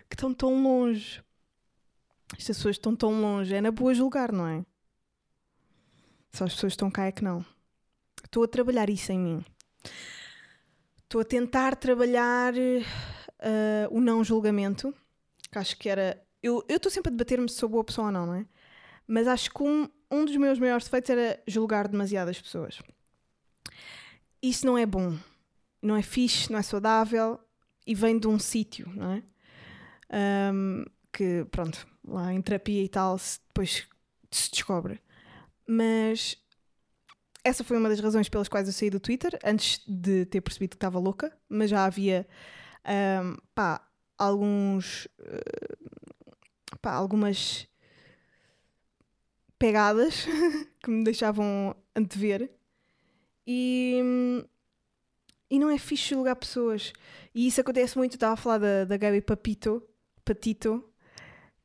que 0.10 0.16
estão 0.16 0.34
tão 0.34 0.62
longe. 0.62 1.24
Estas 2.34 2.58
pessoas 2.58 2.76
estão 2.76 2.96
tão 2.96 3.22
longe. 3.22 3.54
É 3.54 3.62
na 3.62 3.72
boa 3.72 3.94
julgar, 3.94 4.32
não 4.32 4.48
é? 4.48 4.66
Só 6.32 6.46
as 6.46 6.54
pessoas 6.54 6.74
estão 6.74 6.92
cá 6.92 7.06
é 7.06 7.12
que 7.12 7.24
não. 7.24 7.46
Estou 8.24 8.44
a 8.44 8.48
trabalhar 8.48 8.90
isso 8.90 9.12
em 9.12 9.20
mim. 9.20 9.46
Estou 11.04 11.22
a 11.22 11.26
tentar 11.26 11.76
trabalhar 11.76 12.54
eh, 12.58 13.88
o 13.90 14.02
não 14.02 14.24
julgamento. 14.24 14.94
Que 15.52 15.58
acho 15.58 15.78
que 15.78 15.90
era. 15.90 16.22
Eu 16.44 16.64
eu 16.68 16.78
estou 16.78 16.92
sempre 16.92 17.10
a 17.10 17.12
debater-me 17.12 17.50
se 17.50 17.56
sou 17.56 17.70
boa 17.70 17.84
pessoa 17.84 18.08
ou 18.08 18.14
não, 18.14 18.26
não 18.26 18.36
é? 18.36 18.46
Mas 19.08 19.28
acho 19.28 19.50
que 19.52 19.64
um, 19.64 19.90
um 20.12 20.26
dos 20.26 20.36
meus 20.36 20.60
maiores 20.60 20.84
defeitos 20.84 21.10
era 21.10 21.42
julgar 21.48 21.88
demasiadas 21.88 22.42
pessoas. 22.42 22.80
Isso 24.42 24.66
não 24.66 24.78
é 24.78 24.86
bom. 24.86 25.18
Não 25.82 25.96
é 25.96 26.02
fixe, 26.02 26.52
não 26.52 26.60
é 26.60 26.62
saudável 26.62 27.40
e 27.86 27.96
vem 27.96 28.20
de 28.20 28.28
um 28.28 28.38
sítio, 28.38 28.92
não 28.94 29.14
é? 29.14 29.24
Um, 30.12 30.86
que, 31.12 31.46
pronto, 31.52 31.88
lá 32.06 32.34
em 32.34 32.42
terapia 32.42 32.84
e 32.84 32.90
tal, 32.90 33.18
se, 33.18 33.40
depois 33.48 33.88
se 34.32 34.52
descobre. 34.52 35.02
Mas 35.68 36.38
essa 37.44 37.64
foi 37.64 37.78
uma 37.78 37.90
das 37.90 38.00
razões 38.00 38.30
pelas 38.30 38.48
quais 38.48 38.68
eu 38.68 38.74
saí 38.74 38.90
do 38.90 39.00
Twitter, 39.00 39.38
antes 39.44 39.82
de 39.88 40.26
ter 40.26 40.42
percebido 40.42 40.72
que 40.72 40.76
estava 40.76 41.00
louca, 41.00 41.36
mas 41.50 41.70
já 41.70 41.86
havia 41.86 42.28
um, 43.24 43.38
pá, 43.54 43.86
alguns. 44.18 45.06
Uh, 45.20 46.78
pá, 46.82 46.94
algumas 46.94 47.68
pegadas 49.58 50.26
que 50.84 50.90
me 50.90 51.04
deixavam 51.04 51.76
antever. 51.96 52.52
E, 53.46 54.02
e 55.50 55.58
não 55.58 55.70
é 55.70 55.78
fixe 55.78 56.10
julgar 56.10 56.36
pessoas. 56.36 56.92
E 57.34 57.48
isso 57.48 57.62
acontece 57.62 57.98
muito. 57.98 58.16
Estava 58.16 58.34
a 58.34 58.38
falar 58.38 58.58
da, 58.58 58.86
da 58.86 58.98
Gabi 58.98 59.22
Papito, 59.22 59.82
Patito, 60.28 60.84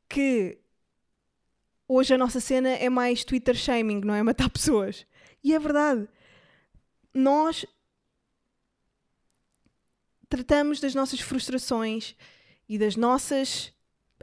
que 0.08 0.58
hoje 1.88 2.14
a 2.14 2.18
nossa 2.18 2.38
cena 2.38 2.68
é 2.68 2.88
mais 2.88 3.24
Twitter 3.24 3.56
shaming, 3.56 4.00
não 4.00 4.14
é 4.14 4.22
matar 4.22 4.48
pessoas. 4.50 5.04
E 5.42 5.52
é 5.52 5.58
verdade. 5.58 6.08
Nós 7.12 7.66
tratamos 10.28 10.78
das 10.78 10.94
nossas 10.94 11.20
frustrações 11.20 12.14
e 12.68 12.78
das 12.78 12.94
nossas 12.94 13.72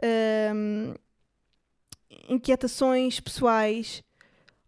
hum, 0.02 0.94
inquietações 2.28 3.20
pessoais 3.20 4.02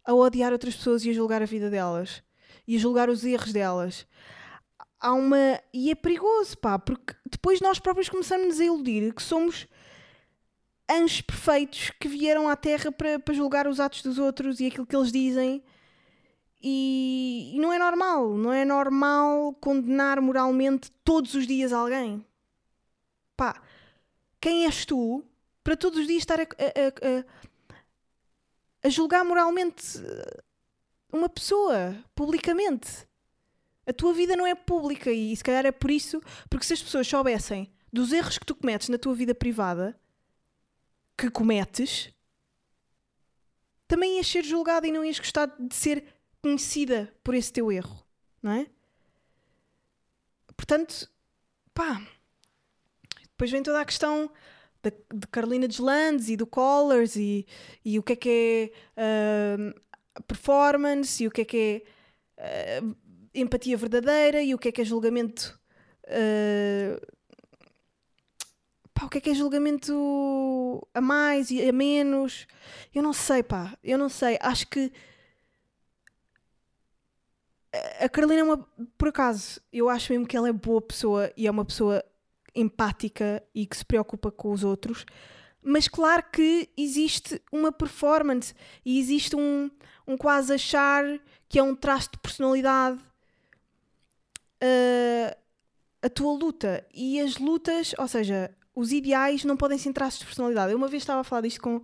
a 0.05 0.13
odiar 0.13 0.51
outras 0.53 0.75
pessoas 0.75 1.03
e 1.03 1.09
a 1.09 1.13
julgar 1.13 1.41
a 1.41 1.45
vida 1.45 1.69
delas 1.69 2.21
e 2.67 2.75
a 2.75 2.79
julgar 2.79 3.09
os 3.09 3.25
erros 3.25 3.51
delas. 3.51 4.05
Há 5.03 5.11
uma. 5.11 5.61
E 5.73 5.91
é 5.91 5.95
perigoso, 5.95 6.57
pá, 6.57 6.79
porque 6.79 7.13
depois 7.29 7.59
nós 7.59 7.77
próprios 7.77 8.07
começamos 8.07 8.57
a 8.57 8.63
iludir 8.63 9.13
que 9.13 9.21
somos 9.21 9.67
anjos 10.89 11.19
perfeitos 11.19 11.91
que 11.99 12.07
vieram 12.07 12.47
à 12.47 12.55
Terra 12.55 12.89
para, 12.89 13.19
para 13.19 13.33
julgar 13.33 13.67
os 13.67 13.81
atos 13.81 14.01
dos 14.01 14.17
outros 14.17 14.61
e 14.61 14.67
aquilo 14.67 14.87
que 14.87 14.95
eles 14.95 15.11
dizem. 15.11 15.61
E, 16.61 17.51
e 17.53 17.59
não 17.59 17.73
é 17.73 17.77
normal. 17.77 18.37
Não 18.37 18.53
é 18.53 18.63
normal 18.63 19.53
condenar 19.55 20.21
moralmente 20.21 20.89
todos 21.03 21.33
os 21.33 21.45
dias 21.45 21.73
alguém. 21.73 22.25
Pá, 23.35 23.61
quem 24.39 24.65
és 24.65 24.85
tu 24.85 25.21
para 25.65 25.75
todos 25.75 25.99
os 25.99 26.07
dias 26.07 26.19
estar 26.19 26.39
a, 26.39 26.43
a, 26.43 26.45
a, 26.45 27.25
a 28.87 28.89
julgar 28.89 29.25
moralmente 29.25 29.83
uma 31.11 31.27
pessoa 31.27 31.93
publicamente? 32.15 33.05
A 33.85 33.93
tua 33.93 34.13
vida 34.13 34.35
não 34.35 34.47
é 34.47 34.55
pública 34.55 35.11
e 35.11 35.35
se 35.35 35.43
calhar 35.43 35.65
é 35.65 35.71
por 35.71 35.91
isso, 35.91 36.21
porque 36.49 36.65
se 36.65 36.73
as 36.73 36.81
pessoas 36.81 37.07
soubessem 37.07 37.71
dos 37.91 38.11
erros 38.11 38.37
que 38.37 38.45
tu 38.45 38.55
cometes 38.55 38.89
na 38.89 38.97
tua 38.97 39.13
vida 39.13 39.35
privada, 39.35 39.99
que 41.17 41.29
cometes, 41.29 42.11
também 43.87 44.17
ias 44.17 44.27
ser 44.27 44.43
julgada 44.43 44.87
e 44.87 44.91
não 44.91 45.05
ias 45.05 45.19
gostar 45.19 45.45
de 45.59 45.75
ser 45.75 46.03
conhecida 46.41 47.13
por 47.23 47.35
esse 47.35 47.53
teu 47.53 47.71
erro, 47.71 48.03
não 48.41 48.51
é? 48.51 48.67
Portanto, 50.55 51.09
pá. 51.73 52.01
Depois 53.21 53.51
vem 53.51 53.63
toda 53.63 53.81
a 53.81 53.85
questão 53.85 54.31
de, 54.81 54.91
de 55.13 55.27
Carolina 55.27 55.67
Deslandes 55.67 56.29
e 56.29 56.37
do 56.37 56.45
Collars 56.45 57.15
e, 57.15 57.45
e 57.83 57.97
o 57.97 58.03
que 58.03 58.13
é 58.13 58.15
que 58.15 58.71
é 58.95 59.57
uh, 59.59 60.23
performance 60.23 61.23
e 61.23 61.27
o 61.27 61.31
que 61.31 61.41
é 61.41 61.45
que 61.45 61.83
é 62.37 62.81
uh, 62.81 62.95
empatia 63.33 63.77
verdadeira 63.77 64.41
e 64.41 64.53
o 64.53 64.57
que 64.57 64.69
é 64.69 64.71
que 64.71 64.81
é 64.81 64.85
julgamento. 64.85 65.59
Uh, 66.05 66.99
pá, 68.93 69.05
o 69.05 69.09
que 69.09 69.17
é 69.17 69.21
que 69.21 69.29
é 69.29 69.33
julgamento 69.33 70.87
a 70.93 71.01
mais 71.01 71.51
e 71.51 71.67
a 71.67 71.71
menos? 71.71 72.47
Eu 72.93 73.01
não 73.01 73.13
sei, 73.13 73.43
pá, 73.43 73.77
eu 73.83 73.97
não 73.97 74.09
sei. 74.09 74.37
Acho 74.41 74.67
que 74.67 74.91
a 77.99 78.07
Carolina 78.07 78.41
é 78.41 78.43
uma. 78.43 78.57
Por 78.97 79.07
acaso, 79.07 79.59
eu 79.71 79.89
acho 79.89 80.11
mesmo 80.11 80.27
que 80.27 80.37
ela 80.37 80.49
é 80.49 80.53
boa 80.53 80.81
pessoa 80.81 81.31
e 81.35 81.47
é 81.47 81.51
uma 81.51 81.65
pessoa 81.65 82.03
empática 82.55 83.43
e 83.53 83.65
que 83.65 83.75
se 83.75 83.85
preocupa 83.85 84.31
com 84.31 84.51
os 84.51 84.63
outros. 84.63 85.05
Mas 85.61 85.87
claro 85.87 86.23
que 86.31 86.69
existe 86.77 87.41
uma 87.51 87.71
performance 87.71 88.53
e 88.85 88.99
existe 88.99 89.35
um, 89.35 89.71
um 90.05 90.17
quase 90.17 90.53
achar 90.53 91.03
que 91.47 91.57
é 91.57 91.63
um 91.63 91.75
traço 91.75 92.11
de 92.11 92.19
personalidade 92.19 92.99
uh, 94.63 95.35
a 96.01 96.09
tua 96.09 96.33
luta. 96.33 96.85
E 96.93 97.19
as 97.19 97.37
lutas, 97.37 97.93
ou 97.97 98.07
seja, 98.07 98.55
os 98.75 98.91
ideais 98.91 99.43
não 99.43 99.57
podem 99.57 99.77
ser 99.77 99.93
traços 99.93 100.19
de 100.19 100.25
personalidade. 100.25 100.71
Eu 100.71 100.77
uma 100.77 100.87
vez 100.87 101.03
estava 101.03 101.21
a 101.21 101.23
falar 101.23 101.41
disto 101.41 101.61
com, 101.61 101.81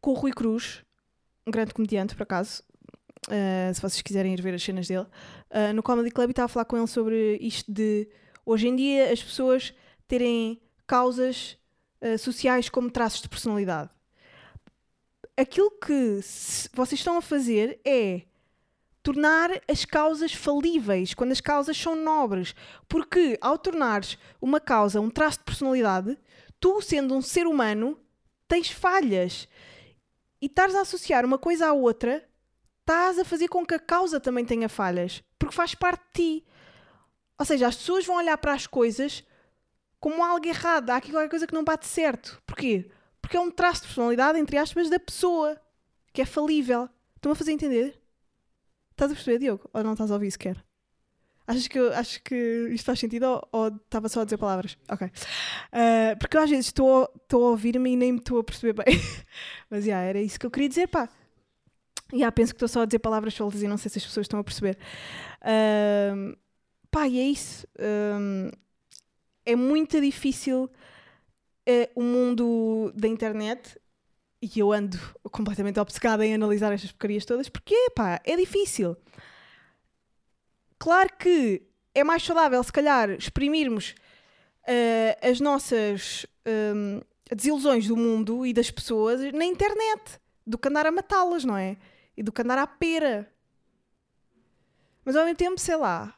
com 0.00 0.10
o 0.10 0.14
Rui 0.14 0.32
Cruz, 0.32 0.82
um 1.46 1.50
grande 1.50 1.72
comediante, 1.72 2.14
por 2.14 2.24
acaso, 2.24 2.62
uh, 3.28 3.74
se 3.74 3.80
vocês 3.80 4.02
quiserem 4.02 4.34
ir 4.34 4.42
ver 4.42 4.54
as 4.54 4.62
cenas 4.62 4.88
dele, 4.88 5.06
uh, 5.50 5.72
no 5.74 5.82
Comedy 5.82 6.10
Club 6.10 6.28
e 6.28 6.32
estava 6.32 6.46
a 6.46 6.48
falar 6.48 6.64
com 6.64 6.76
ele 6.76 6.86
sobre 6.86 7.38
isto 7.40 7.70
de 7.72 8.08
hoje 8.44 8.68
em 8.68 8.76
dia 8.76 9.12
as 9.12 9.22
pessoas 9.22 9.74
terem 10.06 10.60
causas 10.86 11.58
uh, 12.00 12.18
sociais 12.18 12.68
como 12.68 12.90
traços 12.90 13.22
de 13.22 13.28
personalidade. 13.28 13.90
Aquilo 15.36 15.70
que 15.70 16.20
vocês 16.72 16.98
estão 17.00 17.18
a 17.18 17.22
fazer 17.22 17.78
é 17.84 18.22
tornar 19.06 19.52
as 19.68 19.84
causas 19.84 20.32
falíveis, 20.32 21.14
quando 21.14 21.30
as 21.30 21.40
causas 21.40 21.76
são 21.76 21.94
nobres. 21.94 22.56
Porque 22.88 23.38
ao 23.40 23.56
tornares 23.56 24.18
uma 24.42 24.58
causa 24.58 25.00
um 25.00 25.08
traço 25.08 25.38
de 25.38 25.44
personalidade, 25.44 26.18
tu, 26.58 26.82
sendo 26.82 27.14
um 27.14 27.22
ser 27.22 27.46
humano, 27.46 27.96
tens 28.48 28.68
falhas. 28.68 29.46
E 30.42 30.46
estás 30.46 30.74
a 30.74 30.80
associar 30.80 31.24
uma 31.24 31.38
coisa 31.38 31.68
à 31.68 31.72
outra 31.72 32.28
estás 32.80 33.16
a 33.18 33.24
fazer 33.24 33.46
com 33.46 33.64
que 33.64 33.74
a 33.74 33.78
causa 33.78 34.18
também 34.18 34.44
tenha 34.44 34.68
falhas, 34.68 35.22
porque 35.38 35.54
faz 35.54 35.72
parte 35.72 36.02
de 36.06 36.12
ti. 36.12 36.46
Ou 37.38 37.44
seja, 37.44 37.68
as 37.68 37.76
pessoas 37.76 38.04
vão 38.04 38.16
olhar 38.16 38.38
para 38.38 38.54
as 38.54 38.66
coisas 38.66 39.22
como 40.00 40.22
algo 40.22 40.46
errado, 40.46 40.90
há 40.90 40.96
aqui 40.96 41.12
qualquer 41.12 41.30
coisa 41.30 41.46
que 41.46 41.54
não 41.54 41.62
bate 41.62 41.86
certo. 41.86 42.42
Porquê? 42.44 42.90
Porque 43.20 43.36
é 43.36 43.40
um 43.40 43.52
traço 43.52 43.82
de 43.82 43.86
personalidade, 43.88 44.38
entre 44.38 44.58
aspas, 44.58 44.90
da 44.90 44.98
pessoa, 44.98 45.60
que 46.12 46.22
é 46.22 46.24
falível. 46.24 46.88
Estão 47.16 47.30
a 47.30 47.36
fazer 47.36 47.52
entender? 47.52 48.00
Estás 48.96 49.12
a 49.12 49.14
perceber, 49.14 49.38
Diogo? 49.38 49.68
Ou 49.74 49.84
não 49.84 49.92
estás 49.92 50.10
a 50.10 50.14
ouvir 50.14 50.30
sequer? 50.30 50.64
Achas 51.46 51.68
que, 51.68 51.78
acho 51.78 52.22
que 52.22 52.70
isto 52.70 52.86
faz 52.86 52.98
sentido 52.98 53.46
ou, 53.52 53.68
estava 53.68 54.08
só 54.08 54.22
a 54.22 54.24
dizer 54.24 54.38
palavras? 54.38 54.78
Ok. 54.90 55.06
Uh, 55.06 56.18
porque 56.18 56.34
eu 56.34 56.40
às 56.40 56.48
vezes 56.48 56.66
estou, 56.68 57.06
a 57.30 57.36
ouvir-me 57.36 57.90
e 57.90 57.96
nem 57.96 58.12
me 58.12 58.18
estou 58.18 58.38
a 58.38 58.44
perceber 58.44 58.72
bem. 58.72 58.98
Mas 59.68 59.84
já, 59.84 59.90
yeah, 59.90 60.08
era 60.08 60.22
isso 60.22 60.40
que 60.40 60.46
eu 60.46 60.50
queria 60.50 60.70
dizer, 60.70 60.86
pá. 60.88 61.10
E 62.10 62.16
yeah, 62.16 62.32
penso 62.32 62.54
que 62.54 62.56
estou 62.56 62.68
só 62.68 62.82
a 62.82 62.84
dizer 62.86 63.00
palavras 63.00 63.34
soltas 63.34 63.62
e 63.62 63.68
não 63.68 63.76
sei 63.76 63.90
se 63.90 63.98
as 63.98 64.06
pessoas 64.06 64.24
estão 64.24 64.40
a 64.40 64.44
perceber. 64.44 64.78
Uh, 65.42 66.34
pá, 66.90 67.06
e 67.06 67.20
é 67.20 67.24
isso. 67.24 67.66
Uh, 67.76 68.50
é 69.44 69.54
muito 69.54 70.00
difícil 70.00 70.70
uh, 71.68 71.90
o 71.94 72.02
mundo 72.02 72.90
da 72.96 73.08
internet 73.08 73.78
e 74.40 74.58
eu 74.58 74.72
ando 74.72 74.98
completamente 75.30 75.80
obcecada 75.80 76.24
em 76.24 76.34
analisar 76.34 76.72
estas 76.72 76.92
porcarias 76.92 77.24
todas 77.24 77.48
porque, 77.48 77.90
pá, 77.94 78.20
é 78.24 78.36
difícil. 78.36 78.96
Claro 80.78 81.10
que 81.18 81.62
é 81.94 82.04
mais 82.04 82.22
saudável, 82.22 82.62
se 82.62 82.72
calhar, 82.72 83.10
exprimirmos 83.10 83.94
uh, 84.62 85.28
as 85.28 85.40
nossas 85.40 86.26
um, 86.46 87.00
desilusões 87.34 87.88
do 87.88 87.96
mundo 87.96 88.44
e 88.44 88.52
das 88.52 88.70
pessoas 88.70 89.20
na 89.32 89.44
internet 89.44 90.20
do 90.46 90.58
que 90.58 90.68
andar 90.68 90.86
a 90.86 90.92
matá-las, 90.92 91.44
não 91.44 91.56
é? 91.56 91.76
e 92.16 92.22
do 92.22 92.32
que 92.32 92.42
andar 92.42 92.58
à 92.58 92.66
pera. 92.66 93.30
Mas 95.04 95.14
ao 95.14 95.24
mesmo 95.24 95.36
tempo, 95.36 95.60
sei 95.60 95.76
lá. 95.76 96.15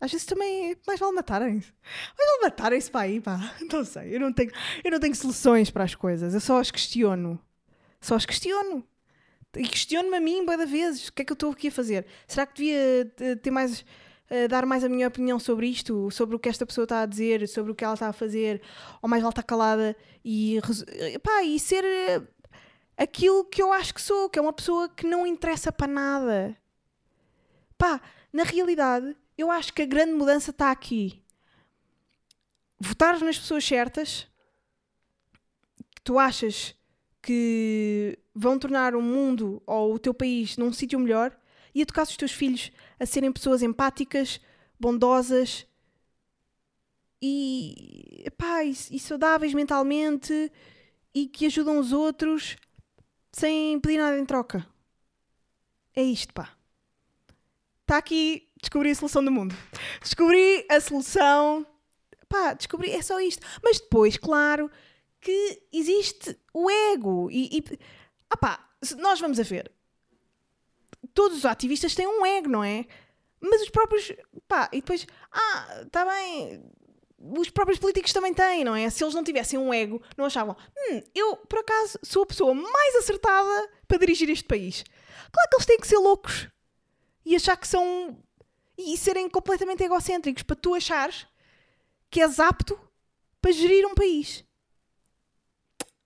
Às 0.00 0.10
vezes 0.10 0.26
também 0.26 0.76
mais 0.86 0.98
vale 0.98 1.12
matarem-se. 1.12 1.72
Mais 2.16 2.30
vale 2.30 2.42
matarem-se 2.42 2.90
para 2.90 3.02
aí, 3.02 3.20
pá. 3.20 3.54
Não 3.70 3.84
sei. 3.84 4.14
Eu 4.14 4.20
não, 4.20 4.32
tenho, 4.32 4.50
eu 4.82 4.90
não 4.90 4.98
tenho 4.98 5.14
soluções 5.14 5.70
para 5.70 5.84
as 5.84 5.94
coisas. 5.94 6.32
Eu 6.32 6.40
só 6.40 6.58
as 6.58 6.70
questiono. 6.70 7.38
Só 8.00 8.14
as 8.14 8.24
questiono. 8.24 8.82
E 9.56 9.62
questiono-me 9.62 10.16
a 10.16 10.20
mim, 10.20 10.46
boa 10.46 10.64
vezes. 10.64 11.08
O 11.08 11.12
que 11.12 11.22
é 11.22 11.24
que 11.24 11.32
eu 11.32 11.34
estou 11.34 11.50
aqui 11.50 11.68
a 11.68 11.72
fazer? 11.72 12.06
Será 12.26 12.46
que 12.46 12.54
devia 12.54 13.12
eh, 13.20 13.34
ter 13.36 13.50
mais. 13.50 13.84
Uh, 14.30 14.46
dar 14.48 14.64
mais 14.64 14.84
a 14.84 14.88
minha 14.88 15.08
opinião 15.08 15.40
sobre 15.40 15.66
isto, 15.66 16.08
sobre 16.12 16.36
o 16.36 16.38
que 16.38 16.48
esta 16.48 16.64
pessoa 16.64 16.84
está 16.84 17.00
a 17.00 17.06
dizer, 17.06 17.48
sobre 17.48 17.72
o 17.72 17.74
que 17.74 17.82
ela 17.82 17.94
está 17.94 18.06
a 18.06 18.12
fazer, 18.12 18.62
ou 19.02 19.08
mais 19.08 19.22
ela 19.22 19.30
está 19.30 19.42
calada 19.42 19.96
e, 20.24 20.60
pá, 21.20 21.42
e 21.42 21.58
ser 21.58 21.84
aquilo 22.96 23.44
que 23.44 23.60
eu 23.60 23.72
acho 23.72 23.92
que 23.92 24.00
sou, 24.00 24.30
que 24.30 24.38
é 24.38 24.42
uma 24.42 24.52
pessoa 24.52 24.88
que 24.88 25.04
não 25.04 25.26
interessa 25.26 25.72
para 25.72 25.88
nada. 25.88 26.56
Pá, 27.76 28.00
na 28.32 28.44
realidade, 28.44 29.16
eu 29.40 29.50
acho 29.50 29.72
que 29.72 29.82
a 29.82 29.86
grande 29.86 30.12
mudança 30.12 30.50
está 30.50 30.70
aqui. 30.70 31.22
Votar 32.78 33.18
nas 33.20 33.38
pessoas 33.38 33.64
certas, 33.64 34.26
que 35.94 36.02
tu 36.02 36.18
achas 36.18 36.74
que 37.22 38.18
vão 38.34 38.58
tornar 38.58 38.94
o 38.94 39.02
mundo 39.02 39.62
ou 39.66 39.94
o 39.94 39.98
teu 39.98 40.14
país 40.14 40.56
num 40.56 40.72
sítio 40.72 40.98
melhor 40.98 41.36
e 41.74 41.82
educar 41.82 42.02
os 42.02 42.16
teus 42.16 42.32
filhos 42.32 42.70
a 42.98 43.04
serem 43.04 43.32
pessoas 43.32 43.62
empáticas, 43.62 44.40
bondosas 44.78 45.66
e, 47.20 48.26
pá, 48.36 48.64
e, 48.64 48.70
e 48.70 48.98
saudáveis 48.98 49.52
mentalmente 49.52 50.50
e 51.14 51.26
que 51.26 51.46
ajudam 51.46 51.78
os 51.78 51.92
outros 51.92 52.56
sem 53.32 53.78
pedir 53.80 53.98
nada 53.98 54.18
em 54.18 54.24
troca. 54.24 54.66
É 55.94 56.02
isto, 56.02 56.32
pá. 56.32 56.56
Está 57.82 57.98
aqui, 57.98 58.48
descobri 58.60 58.90
a 58.90 58.94
solução 58.94 59.24
do 59.24 59.30
mundo. 59.30 59.54
Descobri 60.00 60.66
a 60.68 60.80
solução. 60.80 61.66
Pá, 62.28 62.54
descobri, 62.54 62.90
é 62.92 63.02
só 63.02 63.20
isto. 63.20 63.46
Mas 63.62 63.80
depois, 63.80 64.16
claro, 64.16 64.70
que 65.20 65.62
existe 65.72 66.38
o 66.54 66.70
ego. 66.70 67.30
E, 67.30 67.58
e 67.58 67.78
ah 68.30 68.36
pá, 68.36 68.68
nós 68.98 69.20
vamos 69.20 69.38
a 69.38 69.42
ver. 69.42 69.70
Todos 71.12 71.38
os 71.38 71.44
ativistas 71.44 71.94
têm 71.94 72.06
um 72.06 72.24
ego, 72.24 72.48
não 72.48 72.62
é? 72.64 72.86
Mas 73.40 73.62
os 73.62 73.70
próprios. 73.70 74.12
pá, 74.46 74.68
e 74.72 74.80
depois. 74.80 75.06
Ah, 75.32 75.82
está 75.86 76.04
bem. 76.04 76.62
Os 77.18 77.50
próprios 77.50 77.78
políticos 77.78 78.12
também 78.12 78.32
têm, 78.32 78.64
não 78.64 78.74
é? 78.74 78.88
Se 78.88 79.04
eles 79.04 79.14
não 79.14 79.22
tivessem 79.22 79.58
um 79.58 79.74
ego, 79.74 80.02
não 80.16 80.24
achavam. 80.24 80.56
Hum, 80.76 81.02
eu, 81.14 81.36
por 81.36 81.58
acaso, 81.58 81.98
sou 82.02 82.22
a 82.22 82.26
pessoa 82.26 82.54
mais 82.54 82.96
acertada 82.96 83.68
para 83.86 83.98
dirigir 83.98 84.30
este 84.30 84.44
país. 84.44 84.84
Claro 85.30 85.48
que 85.50 85.56
eles 85.56 85.66
têm 85.66 85.78
que 85.78 85.86
ser 85.88 85.98
loucos 85.98 86.48
e 87.24 87.36
achar 87.36 87.56
que 87.56 87.68
são. 87.68 88.18
E 88.80 88.96
serem 88.96 89.28
completamente 89.28 89.82
egocêntricos 89.82 90.42
para 90.42 90.56
tu 90.56 90.74
achares 90.74 91.26
que 92.10 92.20
és 92.20 92.40
apto 92.40 92.78
para 93.40 93.52
gerir 93.52 93.86
um 93.86 93.94
país. 93.94 94.44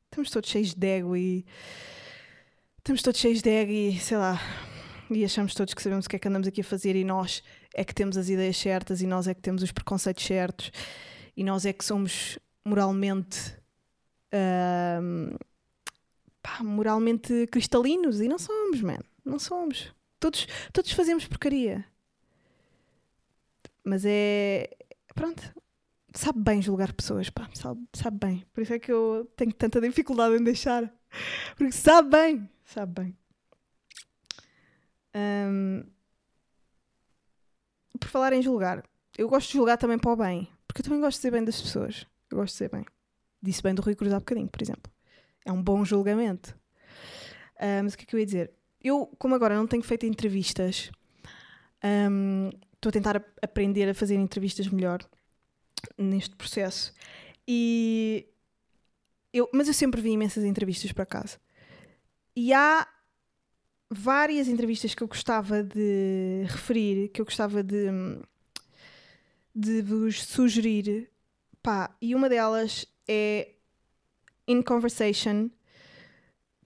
Estamos 0.06 0.30
todos 0.30 0.50
cheios 0.50 0.74
de 0.74 0.86
ego 0.86 1.16
e. 1.16 1.44
Estamos 2.78 3.02
todos 3.02 3.20
cheios 3.20 3.42
de 3.42 3.50
ego 3.50 3.72
e 3.72 3.98
sei 3.98 4.16
lá. 4.16 4.38
E 5.10 5.24
achamos 5.24 5.54
todos 5.54 5.74
que 5.74 5.82
sabemos 5.82 6.06
o 6.06 6.08
que 6.08 6.16
é 6.16 6.18
que 6.18 6.28
andamos 6.28 6.46
aqui 6.46 6.60
a 6.60 6.64
fazer 6.64 6.94
e 6.96 7.04
nós 7.04 7.42
é 7.74 7.84
que 7.84 7.94
temos 7.94 8.16
as 8.16 8.28
ideias 8.28 8.56
certas 8.56 9.02
e 9.02 9.06
nós 9.06 9.26
é 9.26 9.34
que 9.34 9.40
temos 9.40 9.62
os 9.62 9.72
preconceitos 9.72 10.24
certos 10.24 10.70
e 11.36 11.42
nós 11.42 11.66
é 11.66 11.72
que 11.72 11.84
somos 11.84 12.38
moralmente. 12.64 13.56
pá, 16.42 16.62
moralmente 16.62 17.46
cristalinos 17.48 18.20
e 18.20 18.28
não 18.28 18.38
somos, 18.38 18.80
man. 18.80 19.00
Não 19.24 19.38
somos. 19.38 19.92
Todos, 20.20 20.46
todos 20.72 20.92
fazemos 20.92 21.26
porcaria. 21.26 21.84
Mas 23.84 24.04
é. 24.06 24.70
Pronto. 25.14 25.54
Sabe 26.14 26.40
bem 26.40 26.62
julgar 26.62 26.92
pessoas, 26.92 27.28
pá. 27.28 27.48
Sabe, 27.54 27.80
sabe 27.92 28.18
bem. 28.24 28.46
Por 28.52 28.62
isso 28.62 28.72
é 28.72 28.78
que 28.78 28.90
eu 28.90 29.30
tenho 29.36 29.52
tanta 29.52 29.80
dificuldade 29.80 30.36
em 30.36 30.44
deixar. 30.44 30.92
Porque 31.56 31.72
sabe 31.72 32.10
bem. 32.10 32.50
Sabe 32.64 33.02
bem. 33.02 33.16
Um, 35.16 35.84
por 38.00 38.08
falar 38.08 38.32
em 38.32 38.42
julgar, 38.42 38.82
eu 39.16 39.28
gosto 39.28 39.48
de 39.48 39.54
julgar 39.54 39.76
também 39.76 39.98
para 39.98 40.12
o 40.12 40.16
bem. 40.16 40.48
Porque 40.66 40.80
eu 40.80 40.84
também 40.84 41.00
gosto 41.00 41.18
de 41.18 41.22
ser 41.22 41.30
bem 41.30 41.44
das 41.44 41.60
pessoas. 41.60 42.06
Eu 42.30 42.38
gosto 42.38 42.54
de 42.54 42.58
ser 42.58 42.70
bem. 42.70 42.84
Disse 43.42 43.62
bem 43.62 43.74
do 43.74 43.82
Rui 43.82 43.94
Cruz 43.94 44.12
há 44.12 44.18
bocadinho, 44.18 44.48
por 44.48 44.62
exemplo. 44.62 44.90
É 45.44 45.52
um 45.52 45.62
bom 45.62 45.84
julgamento. 45.84 46.56
Mas 47.82 47.94
o 47.94 47.98
que 47.98 48.04
é 48.04 48.06
que 48.06 48.14
eu 48.16 48.20
ia 48.20 48.26
dizer? 48.26 48.52
Eu, 48.80 49.06
como 49.18 49.34
agora 49.34 49.54
não 49.54 49.66
tenho 49.66 49.82
feito 49.82 50.04
entrevistas, 50.06 50.90
um, 52.10 52.50
estou 52.84 52.90
a 52.90 52.92
tentar 52.92 53.24
aprender 53.40 53.88
a 53.88 53.94
fazer 53.94 54.14
entrevistas 54.14 54.68
melhor 54.68 55.00
neste 55.96 56.36
processo. 56.36 56.92
E 57.48 58.26
eu, 59.32 59.48
mas 59.52 59.68
eu 59.68 59.74
sempre 59.74 60.00
vi 60.00 60.10
imensas 60.10 60.44
entrevistas 60.44 60.92
para 60.92 61.06
casa. 61.06 61.38
E 62.36 62.52
há 62.52 62.86
várias 63.90 64.48
entrevistas 64.48 64.94
que 64.94 65.02
eu 65.02 65.08
gostava 65.08 65.62
de 65.62 66.44
referir, 66.46 67.08
que 67.08 67.20
eu 67.20 67.24
gostava 67.24 67.62
de, 67.62 67.86
de 69.54 69.80
vos 69.82 70.22
sugerir. 70.22 71.10
Pá, 71.62 71.96
e 72.02 72.14
uma 72.14 72.28
delas 72.28 72.86
é 73.08 73.52
In 74.46 74.60
Conversation, 74.60 75.48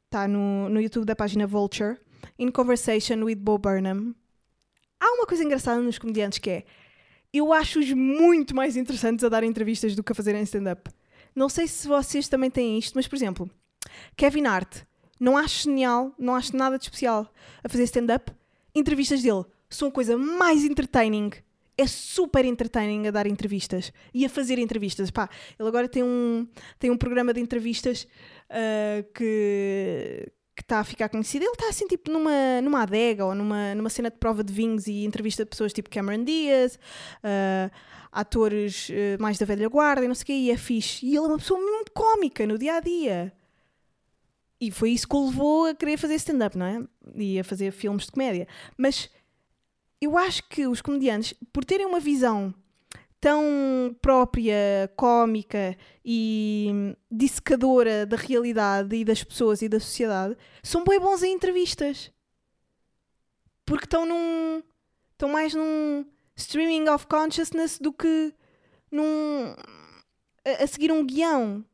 está 0.06 0.26
no, 0.26 0.68
no 0.68 0.80
YouTube 0.80 1.04
da 1.04 1.14
página 1.14 1.46
Vulture. 1.46 1.96
In 2.38 2.50
Conversation 2.50 3.22
with 3.22 3.36
Bo 3.36 3.58
Burnham. 3.58 4.14
Há 5.00 5.14
uma 5.14 5.26
coisa 5.26 5.44
engraçada 5.44 5.80
nos 5.80 5.98
comediantes 5.98 6.38
que 6.38 6.50
é 6.50 6.64
eu 7.32 7.52
acho-os 7.52 7.92
muito 7.92 8.56
mais 8.56 8.76
interessantes 8.76 9.24
a 9.24 9.28
dar 9.28 9.44
entrevistas 9.44 9.94
do 9.94 10.02
que 10.02 10.12
a 10.12 10.14
fazerem 10.14 10.42
stand-up. 10.42 10.90
Não 11.34 11.48
sei 11.48 11.68
se 11.68 11.86
vocês 11.86 12.26
também 12.26 12.50
têm 12.50 12.78
isto, 12.78 12.94
mas 12.94 13.06
por 13.06 13.16
exemplo, 13.16 13.50
Kevin 14.16 14.46
Hart, 14.46 14.82
não 15.20 15.36
acho 15.36 15.64
genial, 15.64 16.14
não 16.18 16.34
acho 16.34 16.56
nada 16.56 16.78
de 16.78 16.84
especial 16.84 17.32
a 17.62 17.68
fazer 17.68 17.84
stand-up. 17.84 18.32
Entrevistas 18.74 19.22
dele 19.22 19.44
são 19.68 19.88
a 19.88 19.92
coisa 19.92 20.16
mais 20.16 20.64
entertaining. 20.64 21.30
É 21.76 21.86
super 21.86 22.44
entertaining 22.44 23.06
a 23.06 23.10
dar 23.10 23.26
entrevistas 23.26 23.92
e 24.12 24.24
a 24.24 24.28
fazer 24.28 24.58
entrevistas. 24.58 25.10
Pá, 25.10 25.28
ele 25.58 25.68
agora 25.68 25.88
tem 25.88 26.02
um, 26.02 26.46
tem 26.78 26.90
um 26.90 26.96
programa 26.96 27.32
de 27.32 27.40
entrevistas 27.40 28.08
uh, 28.50 29.12
que, 29.14 30.32
que 30.58 30.62
está 30.62 30.80
a 30.80 30.84
ficar 30.84 31.08
conhecido, 31.08 31.44
ele 31.44 31.52
está 31.52 31.68
assim 31.68 31.86
tipo 31.86 32.10
numa, 32.10 32.60
numa 32.60 32.82
adega 32.82 33.24
ou 33.24 33.32
numa, 33.32 33.76
numa 33.76 33.88
cena 33.88 34.10
de 34.10 34.16
prova 34.16 34.42
de 34.42 34.52
vinhos 34.52 34.88
e 34.88 35.04
entrevista 35.04 35.44
de 35.44 35.50
pessoas 35.50 35.72
tipo 35.72 35.88
Cameron 35.88 36.24
Diaz, 36.24 36.74
uh, 37.22 37.70
atores 38.10 38.88
uh, 38.88 39.22
mais 39.22 39.38
da 39.38 39.46
velha 39.46 39.68
guarda 39.68 40.04
e 40.04 40.08
não 40.08 40.16
sei 40.16 40.22
o 40.24 40.26
quê, 40.26 40.32
e 40.32 40.50
é 40.50 40.56
fixe. 40.56 41.06
E 41.06 41.10
ele 41.10 41.18
é 41.18 41.28
uma 41.28 41.38
pessoa 41.38 41.60
muito 41.60 41.92
cómica 41.92 42.44
no 42.44 42.58
dia 42.58 42.74
a 42.74 42.80
dia. 42.80 43.32
E 44.60 44.72
foi 44.72 44.90
isso 44.90 45.06
que 45.06 45.14
o 45.14 45.26
levou 45.26 45.66
a 45.66 45.74
querer 45.76 45.96
fazer 45.96 46.16
stand-up, 46.16 46.58
não 46.58 46.66
é? 46.66 46.82
E 47.14 47.38
a 47.38 47.44
fazer 47.44 47.70
filmes 47.70 48.06
de 48.06 48.10
comédia. 48.10 48.48
Mas 48.76 49.08
eu 50.00 50.18
acho 50.18 50.42
que 50.48 50.66
os 50.66 50.82
comediantes, 50.82 51.34
por 51.52 51.64
terem 51.64 51.86
uma 51.86 52.00
visão 52.00 52.52
tão 53.20 53.96
própria, 54.00 54.90
cómica 54.96 55.76
e 56.04 56.94
dissecadora 57.10 58.06
da 58.06 58.16
realidade 58.16 58.94
e 58.96 59.04
das 59.04 59.24
pessoas 59.24 59.62
e 59.62 59.68
da 59.68 59.80
sociedade, 59.80 60.36
são 60.62 60.84
bem 60.84 61.00
bons 61.00 61.22
em 61.22 61.32
entrevistas. 61.32 62.12
Porque 63.64 63.84
estão 63.84 64.06
num. 64.06 64.62
estão 65.12 65.28
mais 65.28 65.54
num 65.54 66.06
streaming 66.36 66.88
of 66.88 67.06
consciousness 67.06 67.78
do 67.78 67.92
que 67.92 68.32
num. 68.90 69.54
a, 70.44 70.64
a 70.64 70.66
seguir 70.66 70.92
um 70.92 71.04
guião 71.04 71.64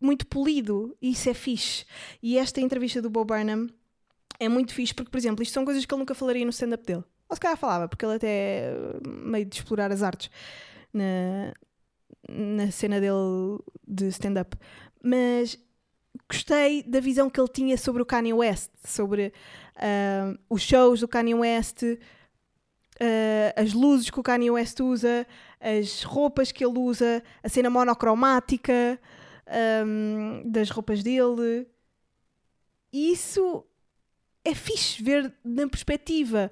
muito 0.00 0.26
polido. 0.26 0.96
E 1.02 1.10
isso 1.10 1.28
é 1.28 1.34
fixe. 1.34 1.84
E 2.22 2.38
esta 2.38 2.60
entrevista 2.60 3.02
do 3.02 3.10
Bob 3.10 3.28
Burnham 3.28 3.68
é 4.38 4.48
muito 4.48 4.72
fixe 4.72 4.94
porque, 4.94 5.10
por 5.10 5.18
exemplo, 5.18 5.42
isto 5.42 5.52
são 5.52 5.64
coisas 5.64 5.84
que 5.84 5.92
ele 5.92 6.00
nunca 6.00 6.14
falaria 6.14 6.44
no 6.44 6.50
stand-up 6.50 6.84
dele. 6.84 7.04
Ou 7.28 7.36
se 7.36 7.40
calhar 7.40 7.56
falava, 7.56 7.88
porque 7.88 8.04
ele 8.04 8.14
até 8.14 8.28
é 8.28 8.74
meio 9.04 9.44
de 9.44 9.56
explorar 9.56 9.90
as 9.90 10.02
artes 10.02 10.30
na, 10.94 11.52
na 12.28 12.70
cena 12.70 13.00
dele 13.00 13.58
de 13.86 14.08
stand-up. 14.08 14.56
Mas 15.02 15.58
gostei 16.28 16.82
da 16.82 17.00
visão 17.00 17.28
que 17.28 17.40
ele 17.40 17.48
tinha 17.48 17.76
sobre 17.76 18.02
o 18.02 18.06
Kanye 18.06 18.32
West, 18.32 18.70
sobre 18.84 19.32
uh, 19.76 20.38
os 20.48 20.62
shows 20.62 21.00
do 21.00 21.08
Kanye 21.08 21.34
West, 21.34 21.82
uh, 21.82 21.98
as 23.56 23.72
luzes 23.72 24.10
que 24.10 24.20
o 24.20 24.22
Kanye 24.22 24.50
West 24.50 24.80
usa, 24.80 25.26
as 25.60 26.02
roupas 26.02 26.52
que 26.52 26.64
ele 26.64 26.78
usa, 26.78 27.22
a 27.42 27.48
cena 27.48 27.68
monocromática 27.68 28.98
um, 29.86 30.42
das 30.46 30.70
roupas 30.70 31.02
dele. 31.02 31.66
E 32.92 33.12
isso 33.12 33.64
é 34.44 34.54
fixe 34.54 35.02
ver 35.02 35.34
na 35.42 35.66
perspectiva 35.68 36.50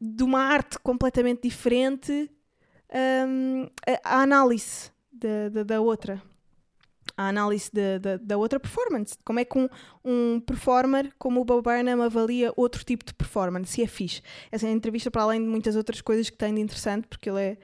de 0.00 0.22
uma 0.22 0.40
arte 0.40 0.78
completamente 0.80 1.42
diferente 1.42 2.30
um, 2.92 3.68
a, 4.04 4.22
análise 4.22 4.90
da, 5.12 5.48
da, 5.48 5.62
da, 5.62 5.80
outra. 5.80 6.22
A 7.16 7.28
análise 7.28 7.70
da, 8.20 8.36
outra 8.36 8.58
performance. 8.58 9.16
Como 9.24 9.38
é 9.38 9.44
que 9.44 9.58
um, 9.58 9.68
um 10.04 10.40
performer 10.40 11.12
como 11.18 11.40
o 11.40 11.44
Bob 11.44 11.62
Burnham 11.62 12.02
avalia 12.02 12.52
outro 12.56 12.84
tipo 12.84 13.04
de 13.04 13.14
performance 13.14 13.80
e 13.80 13.84
é 13.84 13.86
fixe. 13.86 14.22
Essa 14.50 14.68
entrevista, 14.68 15.10
para 15.10 15.22
além 15.22 15.40
de 15.40 15.48
muitas 15.48 15.76
outras 15.76 16.00
coisas 16.00 16.28
que 16.28 16.36
tem 16.36 16.54
de 16.54 16.60
interessante, 16.60 17.06
porque 17.06 17.30
ele 17.30 17.40
é, 17.40 17.58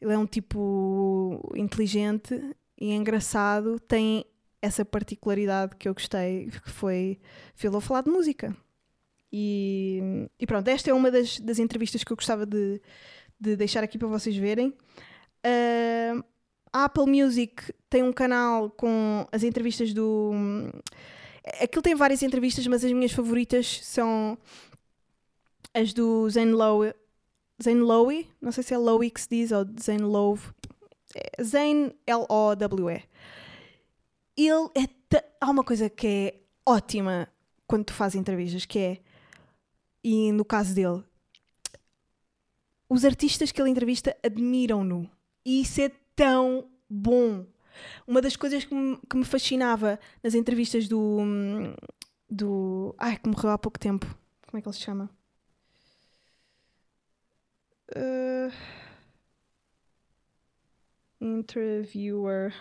ele 0.00 0.12
é 0.12 0.18
um 0.18 0.26
tipo 0.26 1.52
inteligente 1.54 2.56
e 2.78 2.92
engraçado, 2.92 3.80
tem 3.80 4.24
essa 4.60 4.84
particularidade 4.84 5.76
que 5.76 5.88
eu 5.88 5.94
gostei, 5.94 6.50
que 6.50 6.70
foi 6.70 7.18
ele 7.62 7.80
falar 7.80 8.02
de 8.02 8.10
música. 8.10 8.56
E, 9.32 10.28
e, 10.38 10.46
pronto, 10.46 10.68
esta 10.68 10.90
é 10.90 10.94
uma 10.94 11.10
das, 11.10 11.40
das 11.40 11.58
entrevistas 11.58 12.04
que 12.04 12.12
eu 12.12 12.16
gostava 12.16 12.46
de, 12.46 12.80
de 13.38 13.56
deixar 13.56 13.82
aqui 13.84 13.98
para 13.98 14.08
vocês 14.08 14.36
verem. 14.36 14.68
Uh, 14.68 16.24
a 16.72 16.84
Apple 16.84 17.06
Music 17.06 17.72
tem 17.88 18.02
um 18.02 18.12
canal 18.12 18.70
com 18.70 19.26
as 19.32 19.42
entrevistas 19.42 19.92
do. 19.92 20.32
Aquilo 21.62 21.82
tem 21.82 21.94
várias 21.94 22.22
entrevistas, 22.22 22.66
mas 22.66 22.84
as 22.84 22.92
minhas 22.92 23.12
favoritas 23.12 23.80
são 23.82 24.36
as 25.72 25.92
do 25.92 26.28
Zane 26.28 26.52
Lowe. 26.52 26.92
Zane 27.62 27.80
Lowe, 27.80 28.28
não 28.40 28.52
sei 28.52 28.62
se 28.62 28.74
é 28.74 28.78
Lowe 28.78 29.10
que 29.10 29.20
se 29.20 29.28
diz 29.28 29.52
ou 29.52 29.64
Zane 29.80 30.02
Lowe. 30.02 30.40
É 31.14 31.42
Zane 31.42 31.94
L-O-W-E. 32.06 33.02
Ele 34.36 34.68
é. 34.74 34.96
Há 35.40 35.50
uma 35.50 35.64
coisa 35.64 35.88
que 35.88 36.06
é 36.06 36.34
ótima 36.66 37.28
quando 37.66 37.84
tu 37.84 37.94
fazes 37.94 38.16
entrevistas, 38.20 38.66
que 38.66 38.78
é. 38.78 38.98
E 40.02 40.30
no 40.32 40.44
caso 40.44 40.74
dele, 40.74 41.02
os 42.88 43.04
artistas 43.04 43.52
que 43.52 43.60
ele 43.60 43.70
entrevista 43.70 44.16
admiram-no. 44.22 45.10
E 45.44 45.60
isso 45.62 45.80
é 45.80 45.90
tão 46.14 46.68
bom. 46.88 47.46
Uma 48.06 48.22
das 48.22 48.36
coisas 48.36 48.64
que 48.64 48.74
me, 48.74 48.98
que 49.08 49.16
me 49.16 49.24
fascinava 49.24 49.98
nas 50.22 50.34
entrevistas 50.34 50.88
do. 50.88 51.18
do. 52.28 52.94
Ai, 52.98 53.18
que 53.18 53.28
morreu 53.28 53.50
há 53.50 53.58
pouco 53.58 53.78
tempo. 53.78 54.06
Como 54.46 54.58
é 54.58 54.62
que 54.62 54.68
ele 54.68 54.74
se 54.74 54.82
chama? 54.82 55.10
Uh, 57.94 58.52
interviewer. 61.20 62.54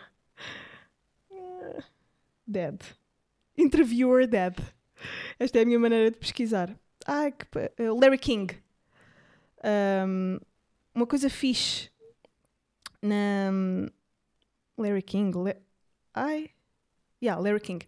Dead. 2.47 2.79
Interviewer 3.57 4.27
dead. 4.27 4.55
Esta 5.39 5.59
é 5.59 5.61
a 5.61 5.65
minha 5.65 5.79
maneira 5.79 6.11
de 6.11 6.17
pesquisar. 6.17 6.77
Ai, 7.05 7.31
que. 7.31 7.45
uh, 7.81 7.99
Larry 7.99 8.17
King. 8.17 8.64
Um, 9.65 10.37
uma 10.93 11.07
coisa 11.07 11.29
fixe 11.29 11.89
na 13.01 13.51
Larry 14.77 15.01
King. 15.01 15.33
Ai. 16.13 16.51
Yeah, 17.21 17.41
Larry 17.41 17.61
King. 17.61 17.85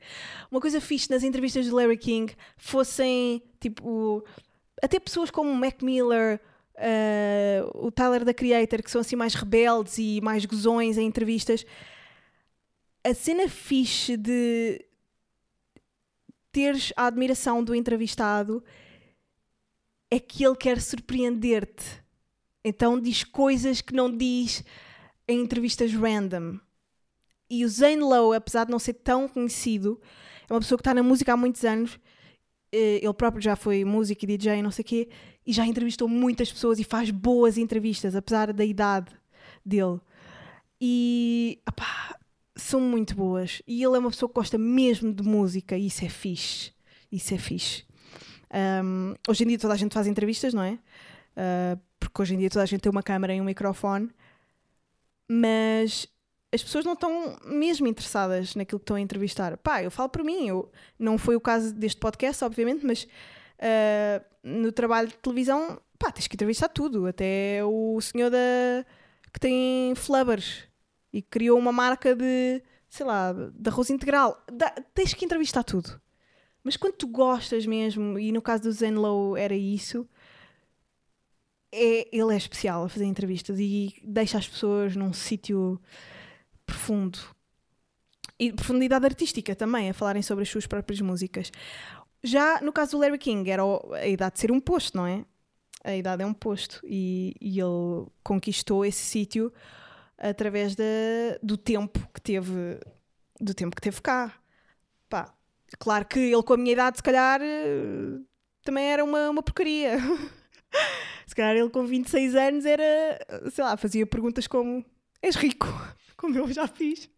Uma 0.50 0.60
coisa 0.60 0.82
fixe 0.82 1.10
nas 1.12 1.24
entrevistas 1.24 1.68
do 1.68 1.76
Larry 1.76 1.98
King 1.98 2.34
fossem 2.58 3.44
tipo 3.60 4.26
até 4.82 5.00
pessoas 5.00 5.30
como 5.30 5.54
Mac 5.54 5.82
Miller, 5.82 6.40
eh, 6.76 7.64
o 7.74 7.92
Tyler 7.92 8.24
da 8.24 8.34
Creator, 8.34 8.82
que 8.82 8.92
são 8.92 9.02
assim 9.02 9.16
mais 9.16 9.34
rebeldes 9.34 9.98
e 9.98 10.22
mais 10.22 10.46
gozões 10.46 10.98
em 10.98 11.06
entrevistas. 11.06 11.66
A 13.04 13.14
cena 13.14 13.48
fixe 13.48 14.18
de 14.18 14.84
teres 16.52 16.92
a 16.96 17.08
admiração 17.08 17.64
do 17.64 17.76
entrevistado 17.76 18.64
é 20.10 20.20
que 20.20 20.46
ele 20.46 20.56
quer 20.56 20.82
surpreender-te. 20.82 21.84
Então 22.64 23.00
diz 23.00 23.24
coisas 23.24 23.82
que 23.82 23.94
não 23.94 24.16
diz 24.16 24.64
em 25.28 25.42
entrevistas 25.42 25.94
random. 25.94 26.60
E 27.50 27.64
o 27.64 27.70
Zane 27.70 28.02
Lowe, 28.02 28.36
apesar 28.36 28.66
de 28.66 28.72
não 28.72 28.80
ser 28.80 28.94
tão 28.94 29.28
conhecido, 29.28 30.00
é 30.50 30.54
uma 30.54 30.60
pessoa 30.60 30.78
que 30.78 30.82
está 30.82 30.94
na 30.94 31.04
música 31.04 31.34
há 31.34 31.38
muitos 31.38 31.64
anos. 31.64 31.98
Eh, 32.72 33.00
Ele 33.02 33.14
próprio 33.14 33.42
já 33.42 33.56
foi 33.56 33.86
músico 33.86 34.26
e 34.26 34.28
DJ, 34.28 34.62
não 34.62 34.72
sei 34.72 34.84
o 34.84 34.86
quê, 34.86 35.10
e 35.46 35.54
já 35.54 35.66
entrevistou 35.66 36.08
muitas 36.10 36.52
pessoas 36.52 36.80
e 36.80 36.84
faz 36.84 37.10
boas 37.10 37.58
entrevistas, 37.58 38.16
apesar 38.16 38.52
da 38.52 38.66
idade 38.66 39.12
dele. 39.66 40.00
E 40.80 41.60
opá, 41.68 42.18
são 42.56 42.82
muito 42.82 43.16
boas. 43.16 43.62
E 43.66 43.84
ele 43.84 43.96
é 43.96 44.00
uma 44.00 44.12
pessoa 44.12 44.30
que 44.30 44.36
gosta 44.36 44.58
mesmo 44.58 45.14
de 45.14 45.24
música, 45.24 45.78
e 45.78 45.88
isso 45.88 46.04
é 46.06 46.10
fixe. 46.10 46.74
Isso 47.12 47.34
é 47.34 47.38
fixe. 47.38 47.87
Um, 48.54 49.16
hoje 49.28 49.44
em 49.44 49.48
dia 49.48 49.60
toda 49.60 49.74
a 49.74 49.78
gente 49.78 49.94
faz 49.94 50.08
entrevistas, 50.08 50.54
não 50.54 50.64
é? 50.64 50.74
Uh, 50.74 51.80
porque 52.00 52.22
hoje 52.22 52.36
em 52.36 52.38
dia 52.38 52.50
toda 52.50 52.64
a 52.64 52.66
gente 52.66 52.82
tem 52.82 52.92
uma 52.92 53.04
câmera 53.04 53.34
e 53.34 53.42
um 53.42 53.44
microfone, 53.44 54.10
mas 55.28 56.08
as 56.54 56.64
pessoas 56.64 56.86
não 56.86 56.94
estão 56.94 57.38
mesmo 57.46 57.88
interessadas 57.88 58.56
naquilo 58.56 58.80
que 58.80 58.84
estão 58.84 58.96
a 58.96 59.02
entrevistar. 59.02 59.58
Pá, 59.58 59.84
eu 59.84 59.92
falo 59.92 60.10
por 60.10 60.24
mim, 60.24 60.48
eu, 60.48 60.72
não 60.98 61.18
foi 61.18 61.36
o 61.36 61.42
caso 61.42 61.74
deste 61.74 62.00
podcast, 62.00 62.44
obviamente, 62.44 62.86
mas 62.86 63.04
uh, 63.04 64.26
no 64.44 64.72
trabalho 64.72 65.10
de 65.10 65.16
televisão, 65.16 65.80
pá, 66.00 66.12
tens 66.12 66.28
que 66.28 66.36
entrevistar 66.36 66.70
tudo, 66.70 67.06
até 67.06 67.64
o 67.64 68.00
senhor 68.00 68.30
da, 68.30 68.86
que 69.34 69.40
tem 69.40 69.94
flubbers 69.96 70.64
e 71.12 71.22
criou 71.22 71.60
uma 71.60 71.72
marca 71.72 72.16
de, 72.16 72.62
sei 72.90 73.06
lá, 73.06 73.34
de 73.34 73.70
arroz 73.70 73.90
integral. 73.90 74.42
Dá- 74.52 74.74
tens 74.94 75.14
que 75.14 75.26
entrevistar 75.26 75.64
tudo. 75.64 76.00
Mas 76.64 76.76
quando 76.76 76.96
tu 76.96 77.08
gostas 77.08 77.66
mesmo, 77.66 78.20
e 78.20 78.32
no 78.32 78.42
caso 78.42 78.64
do 78.64 78.72
Zen 78.72 78.96
Low 78.96 79.38
era 79.38 79.56
isso, 79.56 80.08
é, 81.72 82.08
ele 82.12 82.34
é 82.34 82.38
especial 82.38 82.84
a 82.84 82.90
fazer 82.90 83.06
entrevistas 83.06 83.60
e 83.60 83.94
deixa 84.04 84.38
as 84.38 84.48
pessoas 84.48 84.96
num 84.96 85.14
sítio 85.14 85.80
profundo. 86.66 87.20
E 88.40 88.50
de 88.50 88.56
profundidade 88.56 89.06
artística 89.06 89.56
também, 89.56 89.90
a 89.90 89.94
falarem 89.94 90.22
sobre 90.22 90.44
as 90.44 90.50
suas 90.50 90.68
próprias 90.68 91.02
músicas. 91.02 91.52
Já 92.24 92.62
no 92.62 92.74
caso 92.74 92.92
do 92.92 93.00
Larry 93.00 93.18
King, 93.18 93.50
era 93.50 93.64
a 93.94 94.08
idade 94.08 94.34
de 94.36 94.40
ser 94.42 94.52
um 94.52 94.60
posto, 94.60 94.98
não 94.98 95.08
é? 95.08 95.26
A 95.84 95.96
idade 95.96 96.24
é 96.24 96.26
um 96.26 96.34
posto. 96.34 96.82
E, 96.84 97.36
e 97.40 97.60
ele 97.60 98.08
conquistou 98.24 98.86
esse 98.86 99.04
sítio 99.04 99.52
através 100.18 100.76
da, 100.76 100.84
do 101.42 101.58
tempo 101.58 102.08
que 102.14 102.22
teve 102.22 102.80
do 103.40 103.54
tempo 103.54 103.76
que 103.76 103.82
teve 103.82 104.02
cá. 104.02 104.34
Claro 105.80 106.06
que 106.06 106.20
ele 106.20 106.44
com 106.44 106.54
a 106.54 106.58
minha 106.58 106.72
idade, 106.72 106.98
se 106.98 107.04
calhar, 107.04 107.42
eh, 107.42 108.20
também 108.64 108.86
era 108.86 109.04
uma, 109.04 109.30
uma 109.30 109.44
porcaria. 109.44 109.98
se 111.28 111.36
calhar 111.36 111.56
ele 111.56 111.70
com 111.70 111.86
26 111.86 112.36
anos 112.36 112.66
era, 112.66 113.20
sei 113.52 113.64
lá, 113.64 113.76
fazia 113.76 114.06
perguntas 114.06 114.48
como 114.48 114.86
és 115.22 115.36
rico, 115.36 115.68
como 116.16 116.38
eu 116.38 116.52
já 116.52 116.68
fiz. 116.68 117.10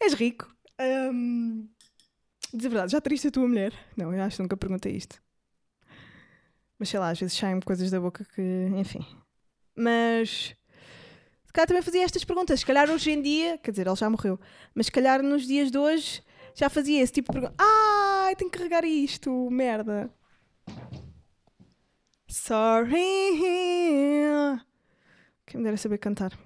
És 0.00 0.14
rico. 0.14 0.50
Ahm, 0.78 1.68
diz 2.54 2.66
a 2.66 2.68
verdade, 2.68 2.92
já 2.92 3.00
triste 3.00 3.28
a 3.28 3.30
tua 3.30 3.46
mulher? 3.46 3.72
Não, 3.96 4.14
eu 4.14 4.22
acho 4.22 4.36
que 4.36 4.42
nunca 4.42 4.56
perguntei 4.56 4.92
isto. 4.92 5.20
Mas 6.78 6.88
sei 6.88 6.98
lá, 6.98 7.10
às 7.10 7.20
vezes 7.20 7.36
saem 7.36 7.60
coisas 7.60 7.90
da 7.90 8.00
boca 8.00 8.24
que, 8.24 8.42
enfim. 8.74 9.04
Mas 9.76 10.56
se 11.50 11.52
calhar 11.52 11.66
também 11.66 11.82
fazia 11.82 12.04
estas 12.04 12.24
perguntas. 12.24 12.60
Se 12.60 12.66
calhar 12.66 12.88
hoje 12.88 13.10
em 13.10 13.20
dia, 13.20 13.58
quer 13.58 13.72
dizer, 13.72 13.86
ele 13.86 13.96
já 13.96 14.08
morreu, 14.08 14.40
mas 14.74 14.86
se 14.86 14.92
calhar 14.92 15.22
nos 15.22 15.46
dias 15.46 15.70
de 15.70 15.76
hoje 15.76 16.22
já 16.60 16.68
fazia 16.68 17.02
esse 17.02 17.14
tipo 17.14 17.32
de 17.32 17.40
pergunta. 17.40 17.54
Ai, 17.58 18.36
tenho 18.36 18.50
que 18.50 18.58
carregar 18.58 18.84
isto, 18.84 19.48
merda. 19.50 20.10
Sorry. 22.28 23.00
Quem 25.46 25.58
me 25.58 25.64
dera 25.64 25.78
saber 25.78 25.96
cantar. 25.96 26.38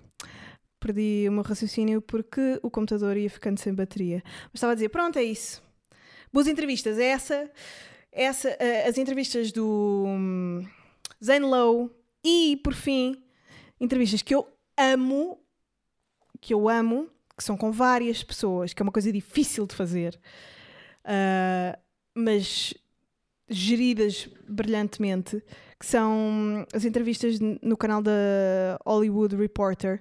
Perdi 0.78 1.26
o 1.28 1.32
meu 1.32 1.42
raciocínio 1.42 2.00
porque 2.00 2.60
o 2.62 2.70
computador 2.70 3.16
ia 3.16 3.28
ficando 3.28 3.58
sem 3.58 3.74
bateria. 3.74 4.22
Mas 4.44 4.54
estava 4.54 4.70
a 4.70 4.74
dizer, 4.76 4.88
pronto, 4.88 5.18
é 5.18 5.24
isso. 5.24 5.60
Boas 6.32 6.46
entrevistas. 6.46 6.96
É 6.96 7.06
essa, 7.06 7.50
essa 8.12 8.50
eh, 8.60 8.86
as 8.86 8.96
entrevistas 8.96 9.50
do 9.50 10.04
hum, 10.06 10.64
Zane 11.22 11.44
Lowe 11.44 11.90
e, 12.22 12.60
por 12.62 12.72
fim, 12.72 13.20
entrevistas 13.80 14.22
que 14.22 14.32
eu 14.32 14.46
amo, 14.78 15.40
que 16.40 16.54
eu 16.54 16.68
amo, 16.68 17.10
que 17.36 17.42
são 17.42 17.56
com 17.56 17.72
várias 17.72 18.22
pessoas, 18.22 18.72
que 18.72 18.82
é 18.82 18.84
uma 18.84 18.92
coisa 18.92 19.12
difícil 19.12 19.66
de 19.66 19.74
fazer, 19.74 20.18
ah, 21.04 21.78
mas 22.14 22.74
geridas 23.48 24.28
brilhantemente, 24.48 25.42
que 25.78 25.86
são 25.86 26.66
as 26.72 26.84
entrevistas 26.84 27.38
no 27.40 27.76
canal 27.76 28.02
da 28.02 28.80
Hollywood 28.86 29.36
Reporter, 29.36 30.00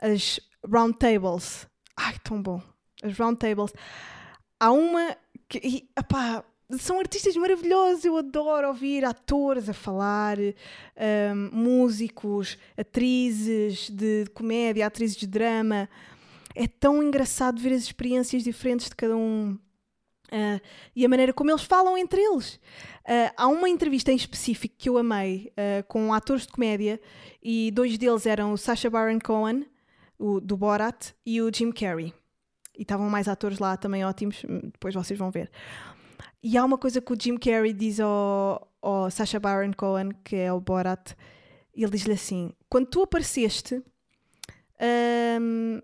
as 0.00 0.40
round 0.70 0.96
tables. 0.98 1.66
Ai, 1.96 2.14
tão 2.22 2.40
bom. 2.40 2.62
As 3.02 3.16
round 3.18 3.38
tables. 3.38 3.72
Há 4.58 4.72
uma 4.72 5.16
que, 5.48 5.58
e, 5.58 5.88
são 6.78 6.98
artistas 6.98 7.34
maravilhosos, 7.36 8.04
eu 8.04 8.16
adoro 8.16 8.68
ouvir 8.68 9.04
atores 9.04 9.68
a 9.68 9.72
falar, 9.72 10.36
hum, 10.38 11.50
músicos, 11.52 12.58
atrizes 12.76 13.88
de 13.90 14.26
comédia, 14.34 14.86
atrizes 14.86 15.16
de 15.16 15.26
drama. 15.26 15.88
É 16.60 16.66
tão 16.66 17.00
engraçado 17.00 17.60
ver 17.60 17.72
as 17.72 17.82
experiências 17.82 18.42
diferentes 18.42 18.88
de 18.88 18.96
cada 18.96 19.16
um. 19.16 19.56
Ah, 20.32 20.60
e 20.94 21.06
a 21.06 21.08
maneira 21.08 21.32
como 21.32 21.52
eles 21.52 21.62
falam 21.62 21.96
entre 21.96 22.20
eles. 22.20 22.58
Ah, 23.06 23.32
há 23.36 23.46
uma 23.46 23.68
entrevista 23.68 24.10
em 24.10 24.16
específico 24.16 24.74
que 24.76 24.88
eu 24.88 24.98
amei 24.98 25.52
ah, 25.56 25.84
com 25.84 26.12
atores 26.12 26.48
de 26.48 26.52
comédia 26.52 27.00
e 27.40 27.70
dois 27.70 27.96
deles 27.96 28.26
eram 28.26 28.52
o 28.52 28.58
Sacha 28.58 28.90
Baron 28.90 29.20
Cohen, 29.20 29.66
o, 30.18 30.40
do 30.40 30.56
Borat, 30.56 31.12
e 31.24 31.40
o 31.40 31.48
Jim 31.54 31.70
Carrey. 31.70 32.12
E 32.76 32.82
estavam 32.82 33.08
mais 33.08 33.28
atores 33.28 33.60
lá 33.60 33.76
também 33.76 34.04
ótimos, 34.04 34.42
hum, 34.42 34.58
depois 34.64 34.92
vocês 34.92 35.16
vão 35.16 35.30
ver. 35.30 35.48
E 36.42 36.58
há 36.58 36.64
uma 36.64 36.76
coisa 36.76 37.00
que 37.00 37.12
o 37.12 37.16
Jim 37.16 37.36
Carrey 37.36 37.72
diz 37.72 38.00
ao, 38.00 38.68
ao 38.82 39.08
Sacha 39.12 39.38
Baron 39.38 39.72
Cohen, 39.76 40.10
que 40.24 40.34
é 40.34 40.52
o 40.52 40.60
Borat, 40.60 41.12
ele 41.72 41.92
diz-lhe 41.92 42.14
assim: 42.14 42.52
Quando 42.68 42.86
tu 42.86 43.02
apareceste, 43.02 43.80
hum, 45.40 45.80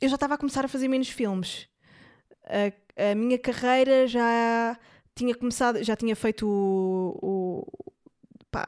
eu 0.00 0.08
já 0.08 0.14
estava 0.16 0.34
a 0.34 0.38
começar 0.38 0.64
a 0.64 0.68
fazer 0.68 0.88
menos 0.88 1.08
filmes. 1.08 1.68
A, 2.44 3.10
a 3.10 3.14
minha 3.14 3.38
carreira 3.38 4.06
já 4.06 4.78
tinha 5.14 5.34
começado, 5.34 5.82
já 5.82 5.94
tinha 5.96 6.16
feito 6.16 6.46
o, 6.48 7.18
o- 7.22 7.92
pá, 8.50 8.66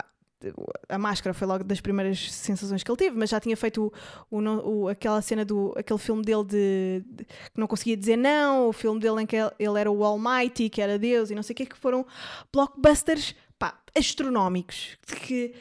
a 0.88 0.98
máscara 0.98 1.32
foi 1.32 1.46
logo 1.46 1.64
das 1.64 1.80
primeiras 1.80 2.30
sensações 2.32 2.82
que 2.82 2.90
ele 2.90 2.98
teve, 2.98 3.16
mas 3.16 3.30
já 3.30 3.38
tinha 3.40 3.56
feito 3.56 3.92
o, 4.30 4.38
o 4.38 4.82
o- 4.84 4.88
aquela 4.88 5.22
cena 5.22 5.44
do 5.44 5.72
aquele 5.76 5.98
filme 5.98 6.22
dele 6.22 6.44
de, 6.44 7.04
de- 7.06 7.24
que 7.24 7.58
não 7.60 7.66
conseguia 7.66 7.96
dizer 7.96 8.16
não, 8.16 8.68
o 8.68 8.72
filme 8.72 9.00
dele 9.00 9.22
em 9.22 9.26
que 9.26 9.36
ele, 9.36 9.50
ele 9.58 9.80
era 9.80 9.90
o 9.90 10.04
Almighty, 10.04 10.68
que 10.68 10.80
era 10.82 10.98
Deus 10.98 11.30
e 11.30 11.34
não 11.34 11.42
sei 11.42 11.54
o 11.54 11.56
que, 11.56 11.66
que 11.66 11.76
foram 11.76 12.04
blockbusters 12.52 13.34
pá, 13.58 13.78
astronómicos 13.96 14.98
que 15.24 15.54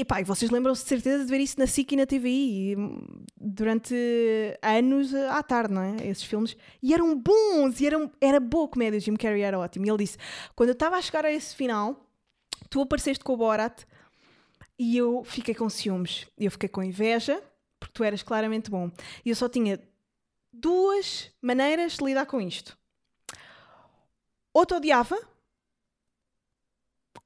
e 0.00 0.04
pá, 0.04 0.22
vocês 0.22 0.50
lembram-se 0.50 0.82
de 0.82 0.88
certeza 0.88 1.24
de 1.24 1.30
ver 1.30 1.40
isso 1.40 1.58
na 1.58 1.66
SIC 1.66 1.92
e 1.92 1.96
na 1.96 2.06
TVI 2.06 2.76
hum, 2.76 3.24
durante 3.40 3.94
anos 4.62 5.12
eh, 5.12 5.28
à 5.28 5.42
tarde, 5.42 5.74
não 5.74 5.82
é? 5.82 6.06
Esses 6.06 6.24
filmes. 6.24 6.56
E 6.82 6.94
eram 6.94 7.16
bons, 7.18 7.80
e 7.80 7.86
eram, 7.86 8.10
era 8.20 8.40
boa 8.40 8.68
comédia. 8.68 8.98
O 8.98 9.00
Jim 9.00 9.16
Carrey 9.16 9.42
era 9.42 9.58
ótimo. 9.58 9.86
E 9.86 9.90
ele 9.90 9.98
disse: 9.98 10.18
quando 10.54 10.70
eu 10.70 10.74
estava 10.74 10.96
a 10.96 11.02
chegar 11.02 11.24
a 11.24 11.32
esse 11.32 11.54
final, 11.54 12.08
tu 12.70 12.80
apareceste 12.80 13.22
com 13.22 13.34
o 13.34 13.36
Borat 13.36 13.84
e 14.78 14.96
eu 14.96 15.22
fiquei 15.24 15.54
com 15.54 15.68
ciúmes. 15.68 16.26
Eu 16.38 16.50
fiquei 16.50 16.68
com 16.68 16.82
inveja, 16.82 17.42
porque 17.78 17.92
tu 17.94 18.04
eras 18.04 18.22
claramente 18.22 18.70
bom. 18.70 18.90
E 19.24 19.30
eu 19.30 19.36
só 19.36 19.48
tinha 19.48 19.80
duas 20.52 21.30
maneiras 21.40 21.96
de 21.96 22.04
lidar 22.04 22.26
com 22.26 22.40
isto. 22.40 22.76
Ou 24.54 24.66
te 24.66 24.74
odiava, 24.74 25.18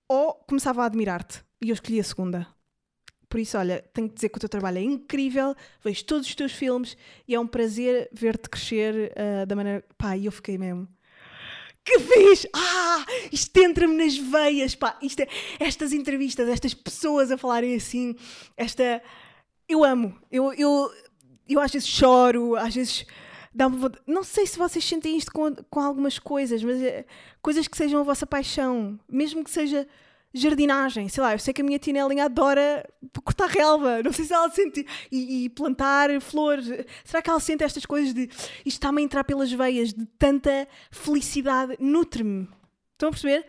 ou 0.08 0.34
começava 0.34 0.82
a 0.82 0.86
admirar-te. 0.86 1.44
E 1.60 1.70
eu 1.70 1.74
escolhi 1.74 1.98
a 1.98 2.04
segunda. 2.04 2.55
Por 3.28 3.40
isso, 3.40 3.58
olha, 3.58 3.84
tenho 3.92 4.08
que 4.08 4.14
dizer 4.14 4.28
que 4.28 4.36
o 4.36 4.40
teu 4.40 4.48
trabalho 4.48 4.78
é 4.78 4.82
incrível, 4.82 5.54
vejo 5.82 6.04
todos 6.04 6.28
os 6.28 6.34
teus 6.34 6.52
filmes 6.52 6.96
e 7.26 7.34
é 7.34 7.40
um 7.40 7.46
prazer 7.46 8.08
ver-te 8.12 8.48
crescer 8.48 9.12
uh, 9.12 9.46
da 9.46 9.56
maneira. 9.56 9.84
Pá, 9.98 10.16
e 10.16 10.26
eu 10.26 10.32
fiquei 10.32 10.56
mesmo. 10.56 10.88
Que 11.84 12.00
fiz! 12.00 12.46
Ah! 12.52 13.04
Isto 13.30 13.56
entra-me 13.58 13.96
nas 13.96 14.16
veias, 14.16 14.74
pá! 14.74 14.98
Isto 15.02 15.20
é, 15.20 15.28
estas 15.60 15.92
entrevistas, 15.92 16.48
estas 16.48 16.74
pessoas 16.74 17.30
a 17.30 17.38
falarem 17.38 17.74
assim, 17.74 18.14
esta. 18.56 19.02
Eu 19.68 19.84
amo. 19.84 20.16
Eu, 20.30 20.52
eu, 20.52 20.92
eu 21.48 21.60
às 21.60 21.72
vezes 21.72 21.88
choro, 21.88 22.56
às 22.56 22.74
vezes 22.74 23.06
dá-me. 23.52 23.76
Não 24.06 24.22
sei 24.22 24.46
se 24.46 24.58
vocês 24.58 24.84
sentem 24.84 25.16
isto 25.16 25.32
com, 25.32 25.54
com 25.70 25.80
algumas 25.80 26.18
coisas, 26.18 26.62
mas 26.62 26.80
é, 26.82 27.06
coisas 27.42 27.66
que 27.66 27.76
sejam 27.76 28.00
a 28.00 28.04
vossa 28.04 28.26
paixão, 28.26 28.98
mesmo 29.08 29.42
que 29.42 29.50
seja 29.50 29.86
jardinagem, 30.38 31.08
sei 31.08 31.22
lá, 31.22 31.32
eu 31.32 31.38
sei 31.38 31.52
que 31.54 31.62
a 31.62 31.64
minha 31.64 31.78
Tinelinha 31.78 32.24
adora 32.24 32.88
cortar 33.24 33.48
relva, 33.48 34.02
não 34.02 34.12
sei 34.12 34.24
se 34.24 34.32
ela 34.32 34.50
sente, 34.50 34.86
e, 35.10 35.44
e, 35.44 35.48
plantar 35.48 36.20
flores, 36.20 36.66
será 37.04 37.22
que 37.22 37.30
ela 37.30 37.40
sente 37.40 37.64
estas 37.64 37.86
coisas 37.86 38.12
de 38.12 38.22
isto 38.24 38.66
está-me 38.66 39.00
a 39.00 39.04
entrar 39.04 39.24
pelas 39.24 39.50
veias, 39.50 39.92
de 39.92 40.06
tanta 40.18 40.68
felicidade, 40.90 41.76
nutre-me, 41.80 42.48
estão 42.92 43.08
a 43.08 43.12
perceber? 43.12 43.46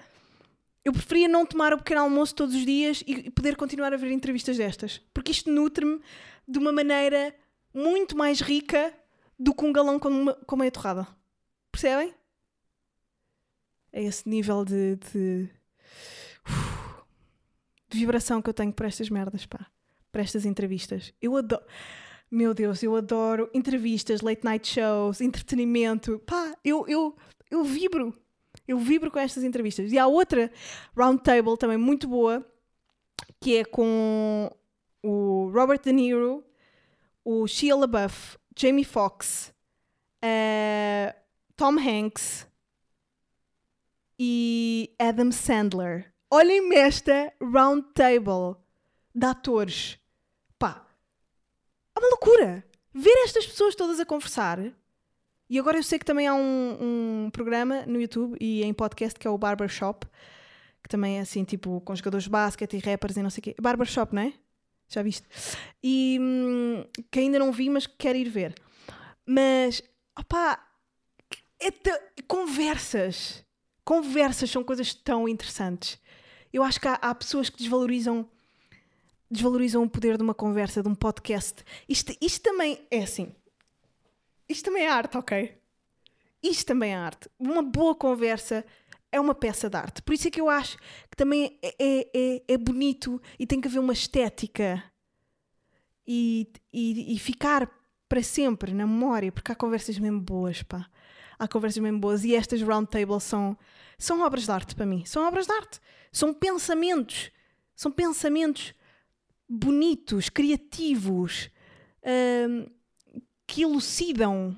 Eu 0.84 0.94
preferia 0.94 1.28
não 1.28 1.46
tomar 1.46 1.74
o 1.74 1.78
pequeno 1.78 2.02
almoço 2.02 2.34
todos 2.34 2.56
os 2.56 2.66
dias 2.66 3.04
e 3.06 3.30
poder 3.30 3.58
continuar 3.58 3.94
a 3.94 3.98
ver 3.98 4.12
entrevistas 4.12 4.58
destas, 4.58 5.02
porque 5.14 5.32
isto 5.32 5.52
nutre-me 5.52 6.00
de 6.48 6.58
uma 6.58 6.72
maneira 6.72 7.36
muito 7.74 8.18
mais 8.18 8.40
rica 8.40 8.94
do 9.38 9.54
que 9.54 9.66
um 9.66 9.74
galão 9.74 10.00
com, 10.00 10.10
uma, 10.10 10.34
com 10.34 10.56
meia 10.56 10.72
torrada, 10.72 11.08
percebem? 11.72 12.14
É 13.92 14.04
esse 14.04 14.28
nível 14.28 14.64
de, 14.64 14.96
de 14.96 15.50
de 17.90 17.98
vibração 17.98 18.42
que 18.42 18.50
eu 18.50 18.54
tenho 18.54 18.74
por 18.74 18.86
estas 18.86 19.10
merdas, 19.10 19.46
pá. 19.46 19.68
Por 20.12 20.22
estas 20.22 20.46
entrevistas. 20.46 21.14
Eu 21.22 21.36
adoro. 21.36 21.64
Meu 22.30 22.54
Deus, 22.54 22.84
eu 22.84 22.96
adoro 22.96 23.50
entrevistas, 23.54 24.22
late 24.22 24.44
night 24.44 24.68
shows, 24.68 25.22
entretenimento. 25.22 26.20
Pá, 26.26 26.54
eu, 26.64 26.86
eu, 26.88 27.16
eu 27.50 27.64
vibro. 27.64 28.14
Eu 28.68 28.78
vibro 28.78 29.10
com 29.10 29.20
estas 29.20 29.44
entrevistas. 29.44 29.92
E 29.94 29.98
há 29.98 30.08
outra 30.08 30.52
roundtable 30.96 31.58
também 31.58 31.78
muito 31.78 32.08
boa, 32.08 32.46
que 33.40 33.58
é 33.58 33.66
com 33.66 34.52
o 35.02 35.50
Robert 35.54 35.82
De 35.82 35.94
Niro, 35.94 36.44
o 37.24 37.48
Shia 37.48 37.76
LaBeouf, 37.76 38.38
Jamie 38.58 38.84
Foxx, 38.84 39.54
uh, 40.24 41.16
Tom 41.56 41.78
Hanks 41.80 42.48
e 44.20 44.94
Adam 45.00 45.32
Sandler. 45.32 46.14
Olhem-me 46.30 46.76
esta 46.76 47.34
round 47.42 47.88
table 47.94 48.58
de 49.16 49.26
atores. 49.26 49.98
Pá, 50.60 50.86
é 51.96 52.00
uma 52.00 52.10
loucura. 52.10 52.66
Ver 52.94 53.24
estas 53.24 53.46
pessoas 53.48 53.76
todas 53.76 54.00
a 54.00 54.06
conversar. 54.06 54.60
E 55.50 55.58
agora 55.58 55.78
eu 55.78 55.84
sei 55.84 55.98
que 55.98 56.06
também 56.06 56.28
há 56.28 56.36
um, 56.36 57.26
um 57.26 57.30
programa 57.32 57.86
no 57.86 58.02
YouTube 58.02 58.36
e 58.42 58.62
em 58.64 58.74
podcast 58.74 59.18
que 59.18 59.26
é 59.26 59.30
o 59.30 59.38
Barbershop, 59.38 60.06
que 60.84 60.90
também 60.90 61.18
é 61.18 61.22
assim, 61.22 61.46
tipo, 61.46 61.80
com 61.82 61.96
jogadores 61.96 62.26
de 62.26 62.30
basquete 62.30 62.74
e 62.74 62.80
rappers 62.80 63.16
e 63.16 63.24
não 63.24 63.30
sei 63.30 63.40
o 63.40 63.44
quê. 63.44 63.56
Barbershop, 63.62 64.14
não 64.14 64.24
é? 64.24 64.34
Já 64.90 65.02
viste? 65.02 65.26
E 65.82 66.18
hum, 66.20 66.84
que 67.10 67.20
ainda 67.20 67.40
não 67.40 67.54
vi, 67.54 67.70
mas 67.70 67.88
quero 67.88 68.18
ir 68.18 68.28
ver. 68.28 68.54
Mas, 69.26 69.82
opá, 70.18 70.62
é 71.60 71.72
conversas. 72.28 73.47
Conversas 73.88 74.52
são 74.52 74.66
coisas 74.66 74.94
tão 74.94 75.30
interessantes. 75.30 75.98
Eu 76.52 76.62
acho 76.62 76.78
que 76.78 76.90
há, 76.90 76.96
há 76.96 77.16
pessoas 77.16 77.50
que 77.50 77.58
desvalorizam 77.58 78.30
desvalorizam 79.32 79.82
o 79.82 79.90
poder 79.90 80.18
de 80.18 80.24
uma 80.24 80.34
conversa, 80.34 80.84
de 80.84 80.90
um 80.90 80.94
podcast. 80.94 81.64
Isto, 81.88 82.14
isto 82.20 82.42
também 82.42 82.86
é 82.92 83.04
assim. 83.04 83.34
Isto 84.50 84.66
também 84.66 84.84
é 84.84 84.90
arte, 84.90 85.18
ok? 85.18 85.58
Isto 86.44 86.66
também 86.66 86.92
é 86.92 86.98
arte. 86.98 87.30
Uma 87.40 87.62
boa 87.62 87.96
conversa 87.96 88.66
é 89.10 89.22
uma 89.22 89.34
peça 89.34 89.70
de 89.70 89.78
arte. 89.78 90.02
Por 90.02 90.14
isso 90.14 90.28
é 90.28 90.32
que 90.32 90.42
eu 90.42 90.50
acho 90.50 90.78
que 91.10 91.16
também 91.16 91.58
é, 91.64 91.76
é, 91.80 92.10
é, 92.14 92.44
é 92.46 92.58
bonito 92.58 93.22
e 93.40 93.48
tem 93.48 93.62
que 93.62 93.70
haver 93.70 93.80
uma 93.80 93.94
estética 93.94 94.84
e, 96.06 96.46
e, 96.74 97.16
e, 97.16 97.20
ficar 97.20 97.72
para 98.10 98.22
sempre 98.22 98.74
na 98.74 98.86
memória, 98.86 99.32
porque 99.32 99.50
há 99.50 99.56
conversas 99.56 99.98
mesmo 99.98 100.20
boas, 100.20 100.62
pá. 100.62 100.90
Há 101.40 101.48
conversas 101.48 101.82
mesmo 101.82 102.00
boas 102.00 102.24
e 102.24 102.36
estas 102.36 102.62
roundtables 102.62 103.24
são, 103.24 103.58
são 103.98 104.22
obras 104.22 104.46
de 104.46 104.52
arte 104.52 104.76
para 104.76 104.86
mim. 104.86 105.06
São 105.06 105.28
obras 105.28 105.46
de 105.46 105.54
arte. 105.54 105.80
São 106.12 106.34
pensamentos. 106.34 107.32
São 107.76 107.92
pensamentos 107.92 108.74
bonitos, 109.48 110.30
criativos, 110.30 111.50
uh, 112.02 112.72
que 113.46 113.62
elucidam 113.62 114.58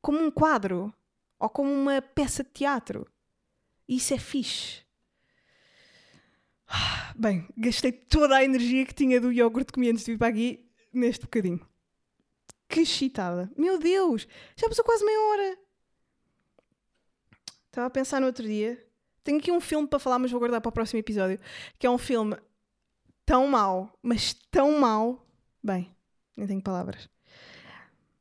como 0.00 0.18
um 0.22 0.30
quadro 0.30 0.94
ou 1.38 1.48
como 1.50 1.70
uma 1.70 2.00
peça 2.00 2.44
de 2.44 2.50
teatro. 2.50 3.06
Isso 3.88 4.14
é 4.14 4.18
fixe. 4.18 4.86
Bem, 7.14 7.46
gastei 7.56 7.92
toda 7.92 8.36
a 8.36 8.44
energia 8.44 8.84
que 8.84 8.94
tinha 8.94 9.20
do 9.20 9.32
iogurte 9.32 9.66
que 9.66 9.74
comi 9.74 9.90
antes 9.90 10.04
de 10.04 10.12
vir 10.12 10.18
para 10.18 10.28
aqui 10.28 10.68
neste 10.92 11.22
bocadinho. 11.22 11.60
Que 12.68 12.84
chitada. 12.84 13.50
Meu 13.56 13.78
Deus, 13.78 14.26
já 14.56 14.68
passou 14.68 14.84
quase 14.84 15.04
meia 15.04 15.20
hora. 15.20 15.58
Estava 17.66 17.86
a 17.86 17.90
pensar 17.90 18.20
no 18.20 18.26
outro 18.26 18.46
dia. 18.46 18.82
Tenho 19.22 19.38
aqui 19.38 19.50
um 19.50 19.60
filme 19.60 19.86
para 19.86 19.98
falar, 19.98 20.18
mas 20.18 20.30
vou 20.30 20.40
guardar 20.40 20.60
para 20.60 20.68
o 20.68 20.72
próximo 20.72 20.98
episódio. 20.98 21.38
Que 21.78 21.86
é 21.86 21.90
um 21.90 21.98
filme 21.98 22.36
tão 23.24 23.46
mau, 23.48 23.92
mas 24.02 24.34
tão 24.50 24.78
mau. 24.78 25.26
Bem, 25.62 25.94
nem 26.36 26.46
tenho 26.46 26.62
palavras. 26.62 27.08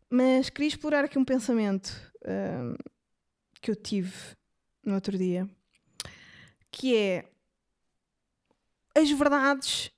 Mas 0.09 0.49
queria 0.49 0.67
explorar 0.67 1.05
aqui 1.05 1.17
um 1.17 1.25
pensamento 1.25 1.91
um, 2.25 2.75
que 3.61 3.71
eu 3.71 3.75
tive 3.75 4.13
no 4.83 4.95
outro 4.95 5.17
dia. 5.17 5.49
Que 6.71 6.95
é 6.95 7.31
as 8.95 9.09
verdades 9.11 9.91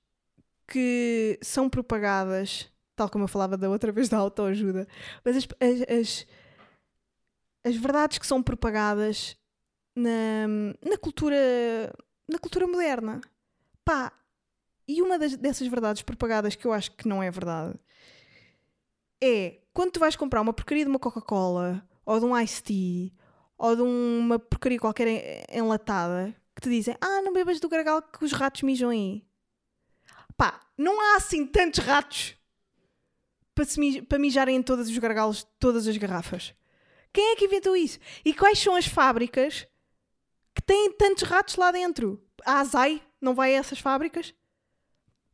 que 0.67 1.39
são 1.41 1.69
propagadas, 1.69 2.69
tal 2.97 3.09
como 3.09 3.23
eu 3.25 3.27
falava 3.29 3.55
da 3.55 3.69
outra 3.69 3.91
vez 3.91 4.09
da 4.09 4.17
autoajuda, 4.17 4.87
mas 5.23 5.37
as, 5.37 5.47
as, 5.87 6.27
as, 7.63 7.75
verdades 7.75 8.17
que 8.17 8.25
são 8.25 8.41
propagadas 8.41 9.37
na, 9.95 10.47
na 10.83 10.97
cultura 10.97 11.93
na 12.27 12.39
cultura 12.39 12.67
moderna. 12.67 13.21
Pá, 13.85 14.11
e 14.87 15.01
uma 15.01 15.17
das, 15.17 15.37
dessas 15.37 15.67
verdades 15.67 16.01
propagadas 16.01 16.55
que 16.55 16.65
eu 16.65 16.73
acho 16.73 16.91
que 16.91 17.07
não 17.07 17.21
é 17.21 17.29
verdade 17.29 17.79
é 19.21 19.59
quando 19.73 19.91
tu 19.91 19.99
vais 19.99 20.15
comprar 20.15 20.41
uma 20.41 20.53
porcaria 20.53 20.83
de 20.83 20.89
uma 20.89 20.99
Coca-Cola 20.99 21.87
ou 22.05 22.19
de 22.19 22.25
um 22.25 22.37
Ice 22.39 22.61
Tea 22.63 23.11
ou 23.57 23.75
de 23.75 23.81
uma 23.83 24.39
porcaria 24.39 24.79
qualquer 24.79 25.45
enlatada 25.51 26.35
que 26.55 26.61
te 26.61 26.69
dizem 26.69 26.97
ah, 26.99 27.21
não 27.21 27.31
bebas 27.31 27.59
do 27.59 27.69
gargalo 27.69 28.01
que 28.01 28.25
os 28.25 28.31
ratos 28.31 28.63
mijam 28.63 28.89
aí. 28.89 29.23
Pá, 30.35 30.59
não 30.77 30.99
há 30.99 31.17
assim 31.17 31.45
tantos 31.45 31.83
ratos 31.83 32.36
para, 33.57 33.65
se, 33.65 34.01
para 34.03 34.19
mijarem 34.19 34.55
em 34.55 34.61
todos 34.61 34.87
os 34.87 34.97
gargalos 34.99 35.39
de 35.39 35.47
todas 35.57 35.87
as 35.87 35.97
garrafas. 35.97 36.53
Quem 37.11 37.31
é 37.31 37.35
que 37.35 37.45
inventou 37.45 37.75
isso? 37.75 37.97
E 38.23 38.31
quais 38.31 38.59
são 38.59 38.75
as 38.75 38.85
fábricas 38.85 39.67
que 40.53 40.61
têm 40.61 40.91
tantos 40.93 41.23
ratos 41.23 41.55
lá 41.55 41.71
dentro. 41.71 42.23
A 42.45 42.59
Azai 42.59 43.01
não 43.19 43.33
vai 43.33 43.55
a 43.55 43.57
essas 43.57 43.79
fábricas? 43.79 44.33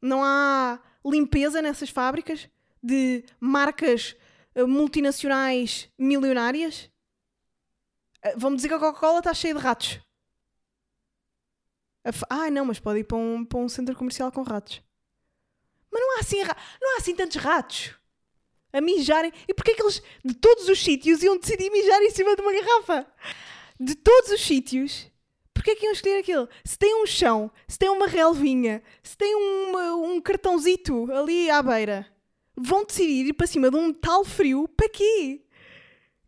Não 0.02 0.24
há 0.24 0.80
limpeza 1.06 1.62
nessas 1.62 1.90
fábricas 1.90 2.50
de 2.82 3.26
marcas 3.42 4.16
eh, 4.56 4.64
multinacionais 4.64 5.90
milionárias? 5.98 6.90
Eh, 8.22 8.36
vão 8.38 8.56
dizer 8.56 8.70
que 8.70 8.74
a 8.74 8.80
Coca-Cola 8.80 9.20
está 9.20 9.34
cheia 9.34 9.54
de 9.54 9.60
ratos. 9.60 10.00
Ah, 12.30 12.50
não, 12.50 12.66
mas 12.66 12.80
pode 12.80 13.00
ir 13.00 13.04
para 13.04 13.18
um, 13.18 13.44
para 13.44 13.60
um 13.60 13.68
centro 13.68 13.96
comercial 13.98 14.32
com 14.32 14.44
ratos. 14.44 14.82
Mas 15.92 16.02
não 16.02 16.18
há 16.18 16.20
assim, 16.22 16.42
não 16.82 16.96
há 16.96 16.98
assim 17.00 17.16
tantos 17.16 17.36
ratos 17.38 17.94
a 18.74 18.82
mijarem. 18.82 19.32
E 19.48 19.54
porquê 19.54 19.76
que 19.76 19.82
eles, 19.82 20.02
de 20.26 20.34
todos 20.34 20.68
os 20.68 20.84
sítios, 20.84 21.24
iam 21.24 21.38
decidir 21.38 21.70
mijar 21.70 22.02
em 22.02 22.10
cima 22.10 22.36
de 22.36 22.42
uma 22.42 22.52
garrafa? 22.52 23.08
De 23.80 23.96
todos 23.96 24.32
os 24.32 24.42
sítios, 24.42 25.08
Porquê 25.54 25.72
é 25.72 25.76
que 25.76 25.86
iam 25.86 25.94
escolher 25.94 26.18
aquilo? 26.18 26.50
Se 26.66 26.78
tem 26.78 27.02
um 27.02 27.06
chão, 27.06 27.50
se 27.70 27.80
tem 27.80 27.88
uma 27.88 28.06
relvinha, 28.06 28.84
se 29.02 29.16
tem 29.16 29.34
um 29.34 30.20
cartãozito 30.20 31.10
ali 31.10 31.50
à 31.50 31.64
beira, 31.64 32.06
vão 32.54 32.84
decidir 32.84 33.28
ir 33.28 33.34
para 33.34 33.48
cima 33.48 33.72
de 33.72 33.78
um 33.78 33.94
tal 33.94 34.26
frio 34.26 34.68
para 34.68 34.90
quê? 34.90 35.42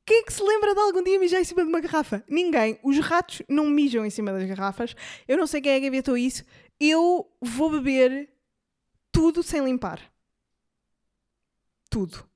Quem 0.05 0.19
é 0.19 0.23
que 0.23 0.31
se 0.31 0.41
lembra 0.41 0.73
de 0.73 0.79
algum 0.79 1.03
dia 1.03 1.19
mijar 1.19 1.41
em 1.41 1.43
cima 1.43 1.63
de 1.63 1.67
uma 1.67 1.81
garrafa? 1.81 2.23
Ninguém. 2.29 2.79
Os 2.81 2.97
ratos 2.99 3.41
não 3.49 3.65
mijam 3.65 4.05
em 4.05 4.09
cima 4.09 4.31
das 4.31 4.47
garrafas. 4.47 4.95
Eu 5.27 5.35
não 5.35 5.47
sei 5.47 5.59
quem 5.59 5.73
é 5.73 5.79
que 5.81 5.87
inventou 5.87 6.15
isso. 6.15 6.45
Eu 6.79 7.29
vou 7.41 7.69
beber 7.71 8.29
tudo 9.11 9.43
sem 9.43 9.65
limpar. 9.65 9.99
tudo. 11.89 12.27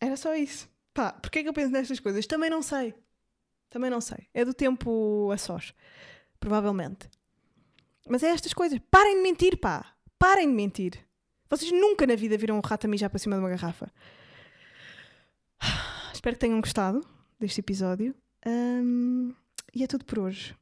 Era 0.00 0.16
só 0.16 0.34
isso. 0.34 0.68
Pá, 0.94 1.12
porquê 1.12 1.40
é 1.40 1.42
que 1.42 1.48
eu 1.48 1.52
penso 1.52 1.72
nestas 1.72 2.00
coisas? 2.00 2.26
Também 2.26 2.50
não 2.50 2.62
sei. 2.62 2.94
Também 3.70 3.90
não 3.90 4.00
sei. 4.00 4.28
É 4.32 4.44
do 4.44 4.54
tempo 4.54 5.30
a 5.32 5.38
sós. 5.38 5.74
Provavelmente. 6.40 7.08
Mas 8.08 8.22
é 8.22 8.28
estas 8.28 8.52
coisas. 8.52 8.78
Parem 8.90 9.16
de 9.16 9.22
mentir, 9.22 9.58
pá. 9.58 9.94
Parem 10.18 10.48
de 10.48 10.54
mentir. 10.54 11.06
Vocês 11.48 11.70
nunca 11.72 12.06
na 12.06 12.14
vida 12.14 12.36
viram 12.36 12.56
um 12.56 12.60
rato 12.60 12.86
a 12.86 12.90
mijar 12.90 13.10
para 13.10 13.18
cima 13.18 13.36
de 13.36 13.40
uma 13.40 13.50
garrafa. 13.50 13.92
Espero 16.12 16.36
que 16.36 16.40
tenham 16.40 16.60
gostado 16.60 17.06
deste 17.38 17.60
episódio. 17.60 18.14
Ahm, 18.44 19.32
e 19.74 19.82
é 19.82 19.86
tudo 19.86 20.04
por 20.04 20.18
hoje. 20.20 20.56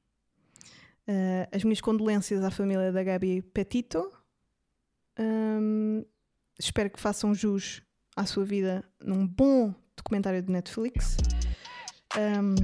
Ah, 1.07 1.49
as 1.53 1.63
minhas 1.63 1.81
condolências 1.81 2.43
à 2.43 2.51
família 2.51 2.93
da 2.93 3.03
Gabi 3.03 3.43
Petito. 3.43 4.13
Ahm, 5.19 6.05
espero 6.59 6.91
que 6.91 7.01
façam 7.01 7.35
jus 7.35 7.83
à 8.17 8.25
sua 8.25 8.45
vida 8.45 8.83
num 9.01 9.27
bom 9.27 9.75
documentário 9.97 10.43
de 10.43 10.51
Netflix. 10.51 11.17
Ahm, 12.17 12.55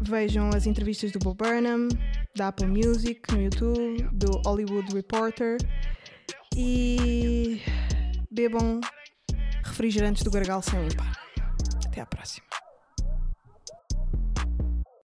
vejam 0.00 0.50
as 0.50 0.66
entrevistas 0.66 1.10
do 1.12 1.18
Bob 1.18 1.38
Burnham, 1.38 1.88
da 2.36 2.48
Apple 2.48 2.66
Music 2.66 3.22
no 3.32 3.42
YouTube, 3.42 4.08
do 4.12 4.30
Hollywood 4.44 4.92
Reporter 4.92 5.56
e 6.56 7.62
bebam 8.30 8.80
refrigerantes 9.64 10.22
do 10.22 10.30
Gargal 10.30 10.62
sem 10.62 10.86
limpar. 10.86 11.12
Até 11.86 12.00
à 12.00 12.06
próxima. 12.06 12.49